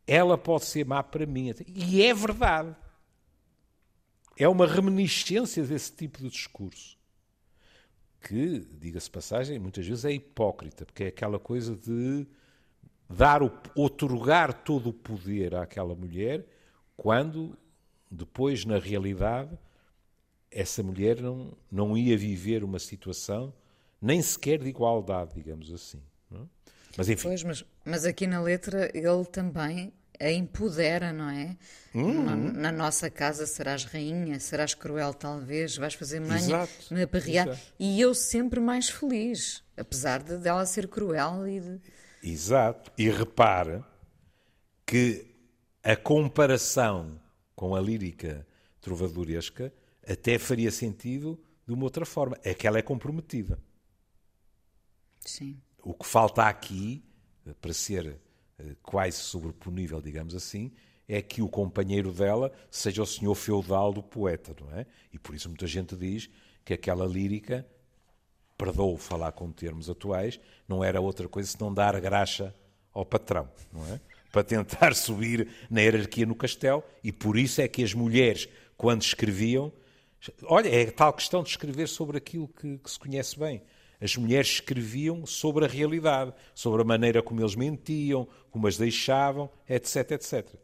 Ela 0.06 0.38
pode 0.38 0.66
ser 0.66 0.86
má 0.86 1.02
para 1.02 1.26
mim. 1.26 1.52
E 1.66 2.00
é 2.00 2.14
verdade. 2.14 2.76
É 4.36 4.48
uma 4.48 4.68
reminiscência 4.68 5.64
desse 5.64 5.92
tipo 5.92 6.18
de 6.18 6.30
discurso. 6.30 6.99
Que, 8.20 8.60
diga-se 8.78 9.10
passagem, 9.10 9.58
muitas 9.58 9.86
vezes 9.86 10.04
é 10.04 10.12
hipócrita, 10.12 10.84
porque 10.84 11.04
é 11.04 11.06
aquela 11.08 11.38
coisa 11.38 11.74
de 11.74 12.26
dar 13.08 13.42
o, 13.42 13.50
otorgar 13.74 14.52
todo 14.52 14.90
o 14.90 14.92
poder 14.92 15.54
àquela 15.54 15.94
mulher, 15.94 16.44
quando 16.96 17.56
depois, 18.10 18.64
na 18.64 18.78
realidade, 18.78 19.58
essa 20.50 20.82
mulher 20.82 21.20
não, 21.20 21.52
não 21.70 21.96
ia 21.96 22.16
viver 22.16 22.62
uma 22.64 22.78
situação 22.78 23.52
nem 24.00 24.20
sequer 24.20 24.58
de 24.58 24.68
igualdade, 24.68 25.34
digamos 25.34 25.72
assim. 25.72 26.02
Não? 26.30 26.42
É? 26.42 26.70
Mas 26.96 27.08
enfim. 27.08 27.28
Pois, 27.28 27.42
mas, 27.44 27.64
mas 27.84 28.04
aqui 28.04 28.26
na 28.26 28.40
letra 28.40 28.90
ele 28.94 29.24
também 29.26 29.92
a 30.20 30.30
empodera, 30.30 31.12
não 31.12 31.30
é? 31.30 31.56
Uhum. 31.94 32.22
Na, 32.22 32.36
na, 32.36 32.72
nossa 32.72 33.10
casa 33.10 33.46
serás 33.46 33.84
rainha, 33.84 34.38
serás 34.38 34.74
cruel 34.74 35.14
talvez, 35.14 35.76
vais 35.76 35.94
fazer 35.94 36.20
manha 36.20 36.68
na 36.90 37.06
barriada. 37.06 37.58
E 37.78 38.00
eu 38.00 38.14
sempre 38.14 38.60
mais 38.60 38.90
feliz, 38.90 39.64
apesar 39.76 40.22
de 40.22 40.36
dela 40.36 40.66
ser 40.66 40.86
cruel 40.86 41.48
e 41.48 41.60
de... 41.60 41.80
Exato. 42.22 42.92
E 42.98 43.08
repara 43.08 43.84
que 44.86 45.26
a 45.82 45.96
comparação 45.96 47.18
com 47.56 47.74
a 47.74 47.80
lírica 47.80 48.46
trovadoresca 48.80 49.72
até 50.06 50.38
faria 50.38 50.70
sentido 50.70 51.42
de 51.66 51.72
uma 51.72 51.84
outra 51.84 52.04
forma. 52.04 52.38
É 52.44 52.52
que 52.52 52.66
ela 52.66 52.78
é 52.78 52.82
comprometida. 52.82 53.58
Sim. 55.20 55.60
O 55.82 55.94
que 55.94 56.06
falta 56.06 56.44
aqui, 56.44 57.02
para 57.60 57.72
ser 57.72 58.18
quase 58.82 59.16
sobreponível, 59.18 60.00
digamos 60.00 60.34
assim, 60.34 60.72
é 61.08 61.20
que 61.20 61.42
o 61.42 61.48
companheiro 61.48 62.12
dela 62.12 62.52
seja 62.70 63.02
o 63.02 63.06
senhor 63.06 63.34
feudal 63.34 63.92
do 63.92 64.02
poeta, 64.02 64.54
não 64.60 64.78
é? 64.78 64.86
E 65.12 65.18
por 65.18 65.34
isso 65.34 65.48
muita 65.48 65.66
gente 65.66 65.96
diz 65.96 66.30
que 66.64 66.72
aquela 66.72 67.04
lírica, 67.04 67.66
perdoou 68.56 68.96
falar 68.96 69.32
com 69.32 69.50
termos 69.50 69.90
atuais, 69.90 70.38
não 70.68 70.84
era 70.84 71.00
outra 71.00 71.28
coisa 71.28 71.50
senão 71.50 71.72
dar 71.72 71.98
graxa 72.00 72.54
ao 72.92 73.04
patrão, 73.04 73.48
não 73.72 73.84
é? 73.92 74.00
Para 74.30 74.44
tentar 74.44 74.94
subir 74.94 75.48
na 75.68 75.80
hierarquia 75.80 76.26
no 76.26 76.34
castelo, 76.34 76.84
e 77.02 77.10
por 77.10 77.36
isso 77.36 77.60
é 77.60 77.66
que 77.66 77.82
as 77.82 77.94
mulheres, 77.94 78.48
quando 78.76 79.02
escreviam, 79.02 79.72
olha, 80.44 80.68
é 80.68 80.90
tal 80.90 81.12
questão 81.12 81.42
de 81.42 81.48
escrever 81.48 81.88
sobre 81.88 82.18
aquilo 82.18 82.46
que, 82.46 82.78
que 82.78 82.90
se 82.90 82.98
conhece 82.98 83.38
bem. 83.38 83.62
As 84.00 84.16
mulheres 84.16 84.48
escreviam 84.48 85.26
sobre 85.26 85.64
a 85.64 85.68
realidade, 85.68 86.32
sobre 86.54 86.80
a 86.80 86.84
maneira 86.84 87.22
como 87.22 87.40
eles 87.40 87.54
mentiam, 87.54 88.26
como 88.50 88.66
as 88.66 88.78
deixavam, 88.78 89.50
etc, 89.68 90.12
etc. 90.12 90.54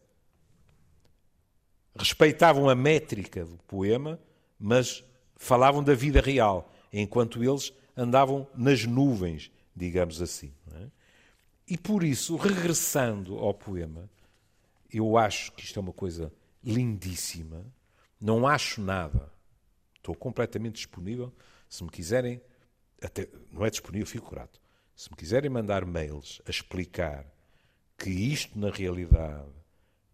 Respeitavam 1.95 2.69
a 2.69 2.75
métrica 2.75 3.45
do 3.45 3.59
poema, 3.59 4.19
mas 4.59 5.05
falavam 5.37 5.85
da 5.85 5.95
vida 5.95 6.21
real, 6.21 6.73
enquanto 6.93 7.45
eles 7.45 7.73
andavam 7.97 8.47
nas 8.55 8.85
nuvens, 8.85 9.51
digamos 9.75 10.23
assim. 10.23 10.53
É? 10.75 10.87
E 11.69 11.77
por 11.77 12.03
isso, 12.03 12.37
regressando 12.37 13.39
ao 13.39 13.53
poema, 13.53 14.09
eu 14.91 15.19
acho 15.19 15.53
que 15.53 15.65
isto 15.65 15.79
é 15.79 15.83
uma 15.83 15.93
coisa 15.93 16.33
lindíssima. 16.65 17.65
Não 18.21 18.47
acho 18.47 18.81
nada. 18.81 19.31
Estou 19.97 20.15
completamente 20.15 20.77
disponível. 20.77 21.33
Se 21.69 21.85
me 21.85 21.91
quiserem 21.91 22.41
até, 23.07 23.29
não 23.53 23.65
é 23.65 23.71
disponível, 23.71 24.07
fico 24.07 24.31
grato. 24.31 24.61
Se 24.95 25.11
me 25.11 25.17
quiserem 25.17 25.49
mandar 25.49 25.85
mails 25.85 26.43
a 26.47 26.51
explicar 26.51 27.25
que 27.97 28.11
isto, 28.11 28.59
na 28.59 28.71
realidade, 28.71 29.49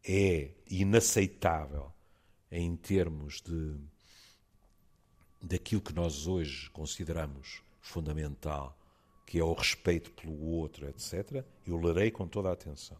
é 0.04 0.50
inaceitável 0.68 1.92
em 2.50 2.76
termos 2.76 3.40
de 3.40 3.76
daquilo 5.40 5.80
que 5.80 5.92
nós 5.92 6.26
hoje 6.26 6.70
consideramos 6.70 7.62
fundamental, 7.80 8.78
que 9.26 9.40
é 9.40 9.44
o 9.44 9.54
respeito 9.54 10.12
pelo 10.12 10.38
outro, 10.40 10.88
etc., 10.88 11.44
eu 11.66 11.76
lerei 11.80 12.10
com 12.10 12.28
toda 12.28 12.48
a 12.48 12.52
atenção 12.52 12.98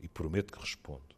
e 0.00 0.06
prometo 0.06 0.52
que 0.52 0.60
respondo. 0.60 1.16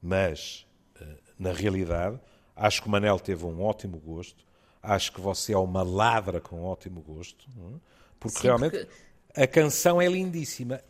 Mas, 0.00 0.66
eh, 0.98 1.18
na 1.38 1.52
realidade, 1.52 2.18
acho 2.56 2.80
que 2.80 2.88
o 2.88 2.90
Manel 2.90 3.18
teve 3.18 3.44
um 3.44 3.60
ótimo 3.60 3.98
gosto 3.98 4.46
Acho 4.84 5.12
que 5.12 5.20
você 5.20 5.52
é 5.52 5.58
uma 5.58 5.82
ladra 5.82 6.40
com 6.40 6.62
ótimo 6.62 7.00
gosto, 7.00 7.48
é? 7.48 7.80
porque 8.20 8.38
Sim, 8.38 8.46
realmente 8.48 8.78
porque... 8.78 9.40
a 9.40 9.46
canção 9.46 10.00
é 10.00 10.06
lindíssima. 10.06 10.80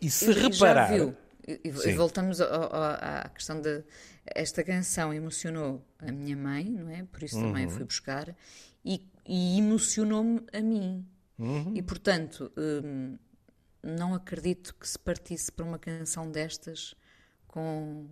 E 0.00 0.10
se 0.10 0.32
reparar. 0.32 0.92
viu. 0.92 1.16
E, 1.46 1.92
voltamos 1.92 2.40
à 2.40 3.30
questão 3.34 3.60
de. 3.60 3.84
Esta 4.24 4.64
canção 4.64 5.12
emocionou 5.12 5.84
a 5.98 6.10
minha 6.10 6.36
mãe, 6.36 6.64
não 6.64 6.88
é? 6.88 7.04
Por 7.04 7.22
isso 7.22 7.38
também 7.38 7.66
uhum. 7.66 7.70
fui 7.70 7.84
buscar. 7.84 8.34
E, 8.82 9.06
e 9.26 9.58
emocionou-me 9.58 10.42
a 10.52 10.60
mim. 10.60 11.06
Uhum. 11.38 11.72
E 11.74 11.82
portanto, 11.82 12.50
hum, 12.56 13.18
não 13.82 14.14
acredito 14.14 14.74
que 14.74 14.88
se 14.88 14.98
partisse 14.98 15.52
para 15.52 15.64
uma 15.64 15.78
canção 15.78 16.30
destas 16.30 16.94
com 17.46 18.06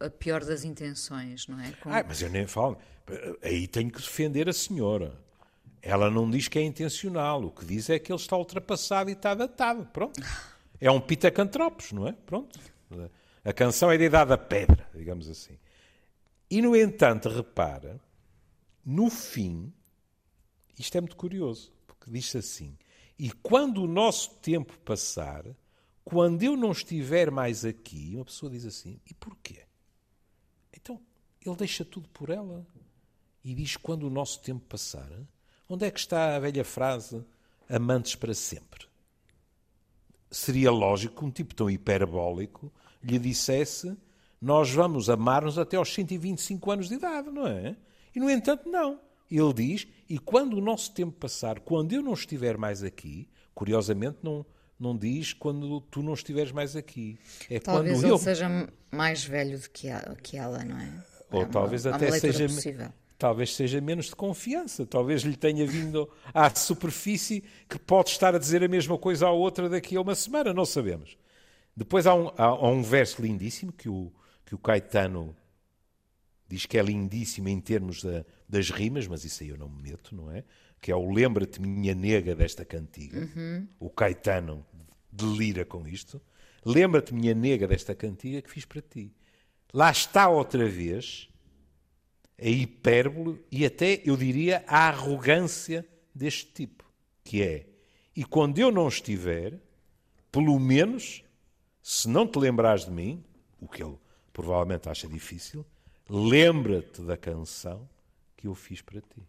a 0.00 0.08
pior 0.08 0.44
das 0.44 0.64
intenções, 0.64 1.46
não 1.46 1.60
é? 1.60 1.72
Com... 1.72 1.90
Ah, 1.90 2.04
mas 2.06 2.22
eu 2.22 2.30
nem 2.30 2.46
falo. 2.46 2.78
Aí 3.42 3.66
tenho 3.66 3.90
que 3.90 4.00
defender 4.00 4.48
a 4.48 4.52
senhora. 4.52 5.20
Ela 5.80 6.10
não 6.10 6.30
diz 6.30 6.48
que 6.48 6.58
é 6.58 6.62
intencional. 6.62 7.44
O 7.44 7.50
que 7.50 7.64
diz 7.64 7.90
é 7.90 7.98
que 7.98 8.12
ele 8.12 8.20
está 8.20 8.36
ultrapassado 8.36 9.10
e 9.10 9.14
está 9.14 9.34
datado. 9.34 9.86
Pronto. 9.86 10.20
É 10.80 10.90
um 10.90 11.00
pitacantropos, 11.00 11.92
não 11.92 12.06
é? 12.06 12.12
Pronto. 12.12 12.58
A 13.44 13.52
canção 13.52 13.90
é 13.90 13.96
de 13.96 14.04
idade 14.04 14.32
a 14.32 14.38
pedra, 14.38 14.88
digamos 14.94 15.28
assim. 15.28 15.58
E, 16.48 16.62
no 16.62 16.76
entanto, 16.76 17.28
repara, 17.28 18.00
no 18.84 19.08
fim, 19.08 19.72
isto 20.78 20.96
é 20.96 21.00
muito 21.00 21.16
curioso, 21.16 21.72
porque 21.86 22.10
diz 22.10 22.34
assim: 22.36 22.76
E 23.18 23.30
quando 23.30 23.82
o 23.82 23.88
nosso 23.88 24.34
tempo 24.36 24.78
passar, 24.80 25.44
quando 26.04 26.42
eu 26.42 26.56
não 26.56 26.72
estiver 26.72 27.30
mais 27.30 27.64
aqui, 27.64 28.12
uma 28.14 28.24
pessoa 28.24 28.50
diz 28.50 28.64
assim: 28.64 29.00
e 29.08 29.14
porquê? 29.14 29.64
Então, 30.72 31.00
ele 31.44 31.56
deixa 31.56 31.84
tudo 31.84 32.08
por 32.08 32.30
ela 32.30 32.66
e 33.44 33.54
diz: 33.54 33.76
quando 33.76 34.04
o 34.04 34.10
nosso 34.10 34.40
tempo 34.40 34.60
passar, 34.68 35.10
onde 35.68 35.86
é 35.86 35.90
que 35.90 36.00
está 36.00 36.36
a 36.36 36.38
velha 36.38 36.64
frase 36.64 37.24
amantes 37.68 38.14
para 38.14 38.34
sempre? 38.34 38.86
Seria 40.30 40.70
lógico 40.70 41.16
que 41.16 41.24
um 41.24 41.30
tipo 41.30 41.54
tão 41.54 41.70
hiperbólico 41.70 42.72
lhe 43.02 43.18
dissesse: 43.18 43.96
nós 44.40 44.70
vamos 44.70 45.10
amar-nos 45.10 45.58
até 45.58 45.76
aos 45.76 45.92
125 45.92 46.70
anos 46.70 46.88
de 46.88 46.94
idade, 46.94 47.30
não 47.30 47.46
é? 47.46 47.76
E, 48.14 48.20
no 48.20 48.30
entanto, 48.30 48.68
não. 48.68 49.00
Ele 49.30 49.52
diz: 49.52 49.86
e 50.08 50.18
quando 50.18 50.54
o 50.54 50.60
nosso 50.60 50.92
tempo 50.92 51.12
passar, 51.12 51.60
quando 51.60 51.92
eu 51.92 52.02
não 52.02 52.12
estiver 52.12 52.56
mais 52.58 52.82
aqui, 52.82 53.28
curiosamente, 53.54 54.18
não 54.22 54.44
não 54.82 54.96
diz 54.96 55.32
quando 55.32 55.80
tu 55.82 56.02
não 56.02 56.12
estiveres 56.12 56.50
mais 56.50 56.74
aqui. 56.74 57.16
É 57.48 57.60
talvez 57.60 57.94
quando 57.94 58.04
ele 58.04 58.12
eu... 58.12 58.18
seja 58.18 58.68
mais 58.90 59.24
velho 59.24 59.56
do 59.60 59.70
que 59.70 59.86
ela, 59.86 60.16
que 60.16 60.36
ela 60.36 60.64
não 60.64 60.76
é? 60.76 61.04
Ou 61.30 61.42
é 61.42 61.46
talvez 61.46 61.86
até 61.86 62.10
seja 62.18 62.48
possível. 62.48 62.92
Talvez 63.22 63.54
seja 63.54 63.80
menos 63.80 64.06
de 64.06 64.16
confiança, 64.16 64.84
talvez 64.84 65.22
lhe 65.22 65.36
tenha 65.36 65.64
vindo 65.64 66.10
à 66.34 66.52
superfície 66.52 67.44
que 67.68 67.78
pode 67.78 68.10
estar 68.10 68.34
a 68.34 68.38
dizer 68.38 68.64
a 68.64 68.68
mesma 68.68 68.98
coisa 68.98 69.28
à 69.28 69.30
outra 69.30 69.68
daqui 69.68 69.94
a 69.94 70.00
uma 70.00 70.16
semana, 70.16 70.52
não 70.52 70.64
sabemos. 70.64 71.16
Depois 71.76 72.04
há 72.04 72.16
um, 72.16 72.32
há 72.36 72.68
um 72.68 72.82
verso 72.82 73.22
lindíssimo 73.22 73.72
que 73.72 73.88
o, 73.88 74.12
que 74.44 74.56
o 74.56 74.58
Caetano 74.58 75.36
diz 76.48 76.66
que 76.66 76.76
é 76.76 76.82
lindíssimo 76.82 77.48
em 77.48 77.60
termos 77.60 78.02
da, 78.02 78.24
das 78.48 78.70
rimas, 78.70 79.06
mas 79.06 79.24
isso 79.24 79.44
aí 79.44 79.50
eu 79.50 79.56
não 79.56 79.68
me 79.68 79.80
meto, 79.80 80.16
não 80.16 80.28
é? 80.28 80.42
Que 80.80 80.90
é 80.90 80.96
o 80.96 81.08
Lembra-te, 81.08 81.62
minha 81.62 81.94
nega, 81.94 82.34
desta 82.34 82.64
cantiga. 82.64 83.20
Uhum. 83.20 83.68
O 83.78 83.88
Caetano 83.88 84.66
delira 85.12 85.64
com 85.64 85.86
isto. 85.86 86.20
Lembra-te, 86.66 87.14
minha 87.14 87.34
nega, 87.34 87.68
desta 87.68 87.94
cantiga 87.94 88.42
que 88.42 88.50
fiz 88.50 88.64
para 88.64 88.82
ti. 88.82 89.14
Lá 89.72 89.92
está 89.92 90.28
outra 90.28 90.68
vez 90.68 91.31
a 92.42 92.48
hipérbole 92.48 93.40
e 93.50 93.64
até, 93.64 94.02
eu 94.04 94.16
diria, 94.16 94.64
a 94.66 94.88
arrogância 94.88 95.86
deste 96.14 96.46
tipo, 96.46 96.84
que 97.22 97.42
é, 97.42 97.66
e 98.14 98.24
quando 98.24 98.58
eu 98.58 98.70
não 98.70 98.88
estiver, 98.88 99.58
pelo 100.30 100.58
menos, 100.58 101.22
se 101.82 102.08
não 102.08 102.26
te 102.26 102.38
lembrares 102.38 102.84
de 102.84 102.90
mim, 102.90 103.24
o 103.60 103.68
que 103.68 103.82
ele 103.82 103.96
provavelmente 104.32 104.88
acha 104.88 105.06
difícil, 105.06 105.64
lembra-te 106.08 107.00
da 107.02 107.16
canção 107.16 107.88
que 108.36 108.46
eu 108.46 108.54
fiz 108.54 108.82
para 108.82 109.00
ti. 109.00 109.22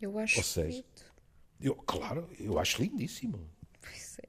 Eu 0.00 0.18
acho 0.18 0.38
Ou 0.38 0.44
seja, 0.44 0.82
bonito. 0.82 1.12
eu, 1.60 1.74
claro, 1.76 2.28
eu 2.38 2.58
acho 2.58 2.82
lindíssimo. 2.82 3.48
Pois 3.80 4.18
é. 4.18 4.28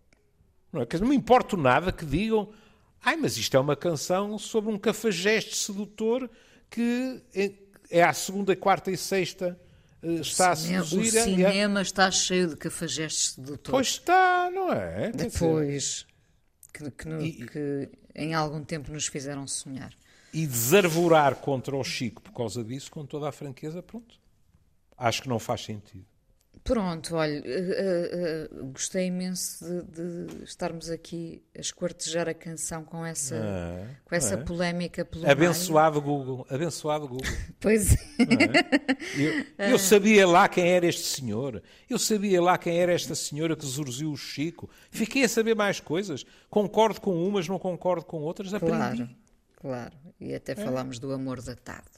Não, 0.71 0.81
é? 0.81 0.87
Não 0.99 1.07
me 1.07 1.15
importa 1.15 1.57
nada 1.57 1.91
que 1.91 2.05
digam, 2.05 2.53
ai, 3.01 3.15
mas 3.15 3.37
isto 3.37 3.55
é 3.55 3.59
uma 3.59 3.75
canção 3.75 4.37
sobre 4.37 4.71
um 4.71 4.77
cafajeste 4.77 5.55
sedutor 5.55 6.29
que 6.69 7.21
é, 7.33 7.51
é 7.89 8.03
à 8.03 8.13
segunda, 8.13 8.55
quarta 8.55 8.91
e 8.91 8.97
sexta 8.97 9.59
eh, 10.03 10.13
está 10.15 10.49
a 10.49 10.53
o 10.53 10.55
seduzir. 10.57 11.13
e 11.13 11.17
é- 11.17 11.23
cinema 11.23 11.81
está 11.81 12.09
cheio 12.11 12.49
de 12.49 12.55
cafajestes 12.57 13.31
sedutores. 13.33 13.71
Pois 13.71 13.87
está, 13.87 14.49
não 14.53 14.71
é? 14.73 15.11
Depois, 15.11 16.05
que, 16.73 16.89
que 16.91 17.07
no- 17.07 17.21
E- 17.21 17.45
que 17.47 17.89
em 18.15 18.33
algum 18.33 18.63
tempo 18.63 18.91
nos 18.91 19.07
fizeram 19.07 19.47
sonhar. 19.47 19.93
e 20.33 20.45
desarvorar 20.45 21.35
contra 21.35 21.75
o 21.75 21.83
Chico 21.83 22.21
por 22.21 22.33
causa 22.33 22.63
disso, 22.63 22.91
com 22.91 23.05
toda 23.05 23.29
a 23.29 23.31
franqueza, 23.31 23.81
pronto. 23.81 24.19
Acho 24.97 25.21
que 25.23 25.29
não 25.29 25.39
faz 25.39 25.61
sentido. 25.63 26.05
Pronto, 26.65 27.15
olha, 27.15 27.43
eh, 27.45 27.45
eh, 27.45 28.09
eh, 28.11 28.49
gostei 28.73 29.05
imenso 29.05 29.63
de, 29.83 30.25
de 30.25 30.43
estarmos 30.45 30.89
aqui 30.89 31.43
a 31.55 31.61
esquartejar 31.61 32.27
a 32.27 32.33
canção 32.33 32.83
com 32.83 33.05
essa, 33.05 33.35
É, 33.35 33.87
com 34.03 34.15
essa 34.15 34.33
é. 34.33 34.37
polémica 34.37 35.05
pelo 35.05 35.21
meio. 35.21 35.31
Abençoado 35.31 36.01
Google, 36.01 36.43
abençoado 36.49 37.07
Google. 37.07 37.27
Pois 37.61 37.93
é. 37.93 37.97
Eu, 39.59 39.73
eu 39.73 39.77
sabia 39.77 40.27
lá 40.27 40.49
quem 40.49 40.67
era 40.67 40.87
este 40.87 41.03
senhor. 41.03 41.61
Eu 41.87 41.99
sabia 41.99 42.41
lá 42.41 42.57
quem 42.57 42.79
era 42.79 42.93
esta 42.93 43.13
senhora 43.13 43.55
que 43.55 43.63
surgiu 43.63 44.11
o 44.11 44.17
Chico. 44.17 44.67
Fiquei 44.89 45.23
a 45.23 45.29
saber 45.29 45.55
mais 45.55 45.79
coisas. 45.79 46.25
Concordo 46.49 46.99
com 46.99 47.27
umas, 47.27 47.47
não 47.47 47.59
concordo 47.59 48.03
com 48.03 48.23
outras. 48.23 48.51
Aprendi. 48.55 48.75
Claro, 48.75 49.09
claro. 49.57 49.93
E 50.19 50.33
até 50.33 50.55
falámos 50.55 50.97
do 50.97 51.13
amor 51.13 51.43
datado. 51.43 51.91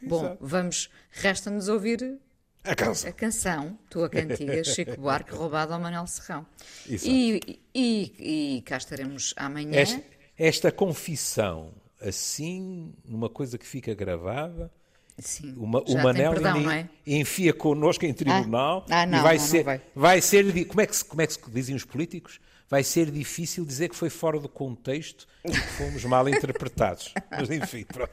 Bom, 0.00 0.20
Exato. 0.20 0.38
vamos, 0.40 0.90
resta-nos 1.10 1.66
ouvir 1.66 2.20
A 2.64 2.74
canção. 2.74 3.10
a 3.10 3.12
canção, 3.12 3.78
tua 3.90 4.08
cantiga, 4.08 4.64
Chico 4.64 4.98
Buarque, 5.00 5.32
roubada 5.32 5.74
ao 5.74 5.80
Manel 5.80 6.06
Serrão. 6.06 6.46
Exato. 6.88 7.10
E, 7.10 7.60
e, 7.74 8.56
e 8.56 8.62
cá 8.62 8.78
estaremos 8.78 9.34
amanhã. 9.36 9.78
Esta, 9.78 10.02
esta 10.38 10.72
confissão, 10.72 11.72
assim, 12.00 12.92
numa 13.04 13.28
coisa 13.28 13.58
que 13.58 13.66
fica 13.66 13.92
gravada, 13.94 14.70
Sim, 15.18 15.54
o, 15.58 15.66
Ma- 15.66 15.82
o 15.86 15.94
Manel 16.02 16.32
perdão, 16.32 16.60
não 16.60 16.70
é? 16.70 16.88
enfia 17.06 17.52
connosco 17.52 18.04
em 18.04 18.12
tribunal 18.12 18.84
Ah, 18.90 19.06
não, 19.06 19.18
e 19.18 19.22
vai 19.22 19.36
não, 19.36 19.42
não 19.44 19.50
ser, 19.50 19.62
vai. 19.62 19.80
vai 19.94 20.20
ser, 20.20 20.66
como 20.66 20.80
é, 20.80 20.86
que 20.86 21.04
como 21.04 21.22
é 21.22 21.26
que 21.26 21.50
dizem 21.50 21.76
os 21.76 21.84
políticos? 21.84 22.40
Vai 22.68 22.82
ser 22.82 23.10
difícil 23.10 23.64
dizer 23.64 23.90
que 23.90 23.94
foi 23.94 24.08
fora 24.10 24.40
do 24.40 24.48
contexto 24.48 25.28
e 25.44 25.50
que 25.52 25.60
fomos 25.60 26.02
mal 26.06 26.26
interpretados. 26.30 27.12
Mas 27.30 27.48
enfim, 27.50 27.84
pronto. 27.84 28.10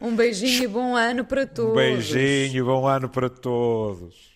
Um 0.00 0.14
beijinho 0.14 0.64
e 0.64 0.68
bom 0.68 0.96
ano 0.96 1.24
para 1.24 1.46
todos. 1.46 1.72
Um 1.72 1.76
beijinho, 1.76 2.64
bom 2.64 2.86
ano 2.86 3.08
para 3.08 3.28
todos. 3.28 4.27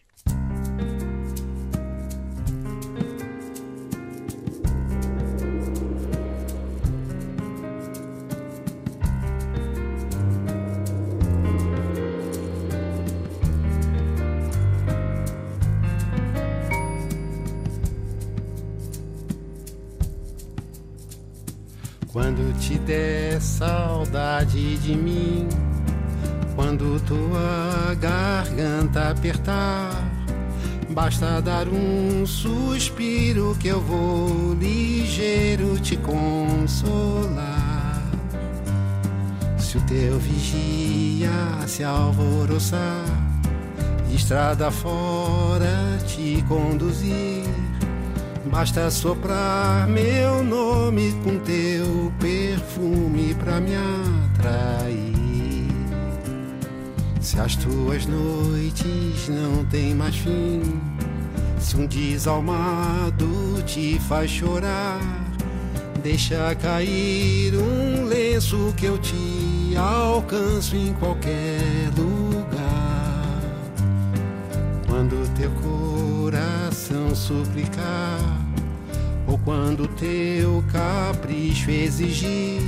Te 22.62 22.78
der 22.78 23.40
saudade 23.40 24.78
de 24.78 24.94
mim, 24.94 25.48
quando 26.54 27.00
tua 27.00 27.92
garganta 27.96 29.10
apertar, 29.10 29.90
basta 30.90 31.42
dar 31.42 31.66
um 31.66 32.24
suspiro 32.24 33.56
que 33.58 33.66
eu 33.66 33.80
vou 33.80 34.54
ligeiro 34.54 35.76
te 35.80 35.96
consolar. 35.96 38.00
Se 39.58 39.78
o 39.78 39.80
teu 39.80 40.20
vigia 40.20 41.32
se 41.66 41.82
alvoroçar, 41.82 43.04
estrada 44.14 44.70
fora 44.70 45.98
te 46.06 46.44
conduzir. 46.46 47.41
Basta 48.52 48.90
soprar 48.90 49.88
meu 49.88 50.44
nome 50.44 51.10
com 51.24 51.38
teu 51.38 52.12
perfume 52.20 53.34
pra 53.34 53.58
me 53.58 53.72
atrair. 53.74 55.72
Se 57.18 57.40
as 57.40 57.56
tuas 57.56 58.04
noites 58.04 59.30
não 59.30 59.64
têm 59.64 59.94
mais 59.94 60.14
fim, 60.16 60.78
se 61.58 61.76
um 61.78 61.86
desalmado 61.86 63.62
te 63.64 63.98
faz 64.00 64.30
chorar, 64.30 65.00
deixa 66.02 66.54
cair 66.56 67.54
um 67.54 68.04
lenço 68.04 68.74
que 68.76 68.84
eu 68.84 68.98
te 68.98 69.74
alcanço 69.78 70.76
em 70.76 70.92
qualquer 70.92 71.58
lugar. 71.96 73.40
Quando 74.86 75.26
teu 75.38 75.50
coração 75.52 76.61
suplicar, 77.14 78.18
ou 79.26 79.38
quando 79.38 79.86
teu 79.88 80.64
capricho 80.72 81.70
exigir, 81.70 82.62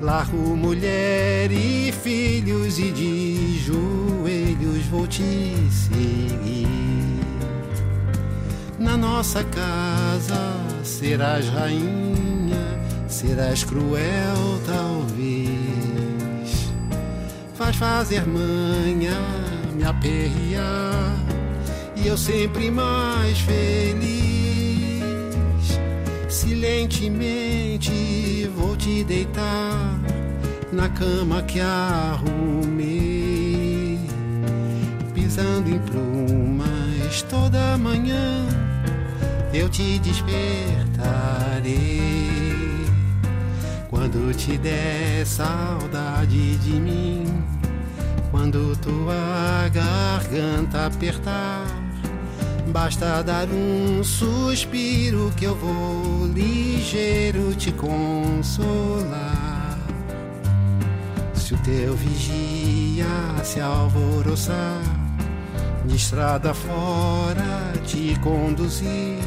largo 0.00 0.56
mulher 0.56 1.50
e 1.50 1.92
filhos 1.92 2.78
e 2.78 2.90
de 2.90 3.58
joelhos 3.58 4.86
vou 4.86 5.06
te 5.06 5.54
seguir. 5.70 6.66
Na 8.78 8.96
nossa 8.96 9.44
casa 9.44 10.56
serás 10.82 11.48
rainha, 11.48 12.80
serás 13.06 13.62
cruel 13.62 14.60
talvez. 14.66 16.72
Faz 17.54 17.76
fazer 17.76 18.26
manha, 18.26 19.20
me 19.72 19.84
aperrear, 19.84 21.21
e 22.04 22.08
eu 22.08 22.16
sempre 22.16 22.70
mais 22.70 23.38
feliz. 23.40 25.02
Silentemente 26.28 28.50
vou 28.56 28.76
te 28.76 29.04
deitar 29.04 30.00
na 30.72 30.88
cama 30.88 31.42
que 31.42 31.60
arrumei, 31.60 32.40
pisando 35.14 35.70
em 35.70 35.78
plumas 35.78 37.22
toda 37.28 37.78
manhã. 37.78 38.48
Eu 39.52 39.68
te 39.68 39.98
despertarei 39.98 40.80
quando 43.90 44.34
te 44.34 44.56
der 44.56 45.26
saudade 45.26 46.56
de 46.56 46.72
mim, 46.72 47.44
quando 48.30 48.74
tua 48.78 49.68
garganta 49.68 50.86
apertar. 50.86 51.81
Basta 52.72 53.22
dar 53.22 53.48
um 53.50 54.02
suspiro 54.02 55.30
que 55.36 55.44
eu 55.44 55.54
vou 55.54 56.26
ligeiro 56.26 57.54
te 57.54 57.70
consolar. 57.70 59.78
Se 61.34 61.52
o 61.52 61.58
teu 61.58 61.94
vigia 61.94 63.04
se 63.44 63.60
alvoroçar, 63.60 64.80
de 65.84 65.96
estrada 65.96 66.54
fora 66.54 67.74
te 67.84 68.18
conduzir, 68.20 69.20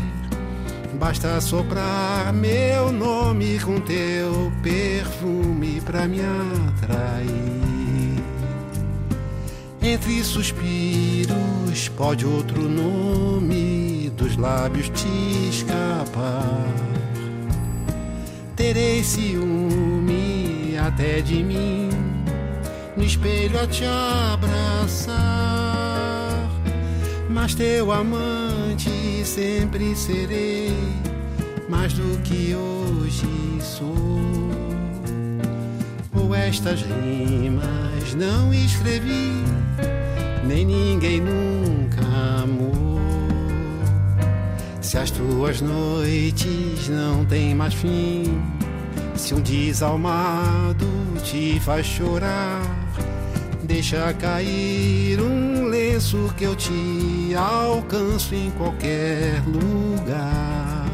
basta 1.00 1.40
soprar 1.40 2.34
meu 2.34 2.92
nome 2.92 3.60
com 3.60 3.80
teu 3.80 4.52
perfume 4.64 5.82
pra 5.82 6.08
me 6.08 6.22
atrair. 6.22 7.65
Entre 9.88 10.24
suspiros 10.24 11.90
pode 11.96 12.26
outro 12.26 12.68
nome 12.68 14.12
dos 14.18 14.36
lábios 14.36 14.90
te 14.90 15.48
escapar. 15.48 16.66
Terei 18.56 19.04
ciúme 19.04 20.76
até 20.76 21.22
de 21.22 21.44
mim, 21.44 21.90
no 22.98 23.04
espelho 23.04 23.60
a 23.60 23.68
te 23.68 23.84
abraçar. 24.34 25.14
Mas 27.30 27.54
teu 27.54 27.92
amante 27.92 28.90
sempre 29.24 29.96
serei, 29.96 30.76
mais 31.70 31.94
do 31.94 32.20
que 32.24 32.56
hoje 32.56 33.28
sou. 33.62 34.65
Ou 36.16 36.34
estas 36.34 36.82
rimas 36.82 38.14
não 38.16 38.54
escrevi, 38.54 39.44
nem 40.46 40.66
ninguém 40.66 41.22
nunca 41.22 42.02
amou. 42.44 43.00
Se 44.82 44.98
as 44.98 45.12
tuas 45.12 45.62
noites 45.62 46.88
não 46.90 47.26
têm 47.26 47.54
mais 47.56 47.74
fim, 47.74 48.42
se 49.16 49.34
um 49.34 49.42
desalmado 49.42 50.88
te 51.24 51.60
faz 51.60 51.86
chorar, 51.86 52.62
deixa 53.64 54.14
cair 54.14 55.20
um 55.20 55.66
lenço 55.66 56.32
que 56.38 56.44
eu 56.44 56.56
te 56.56 57.34
alcanço 57.36 58.36
em 58.36 58.52
qualquer 58.52 59.42
lugar. 59.48 60.86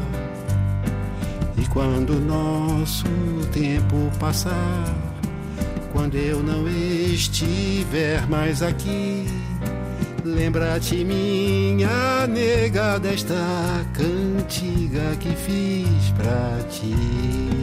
E 1.56 1.66
quando 1.68 2.14
nosso 2.14 3.04
tempo 3.52 4.10
passar, 4.18 5.01
quando 6.02 6.16
eu 6.16 6.42
não 6.42 6.66
estiver 6.66 8.26
mais 8.28 8.60
aqui, 8.60 9.24
lembra-te, 10.24 11.04
minha 11.04 12.26
nega, 12.26 12.98
desta 12.98 13.36
cantiga 13.94 15.14
que 15.20 15.30
fiz 15.36 16.10
pra 16.16 16.58
ti. 16.68 17.61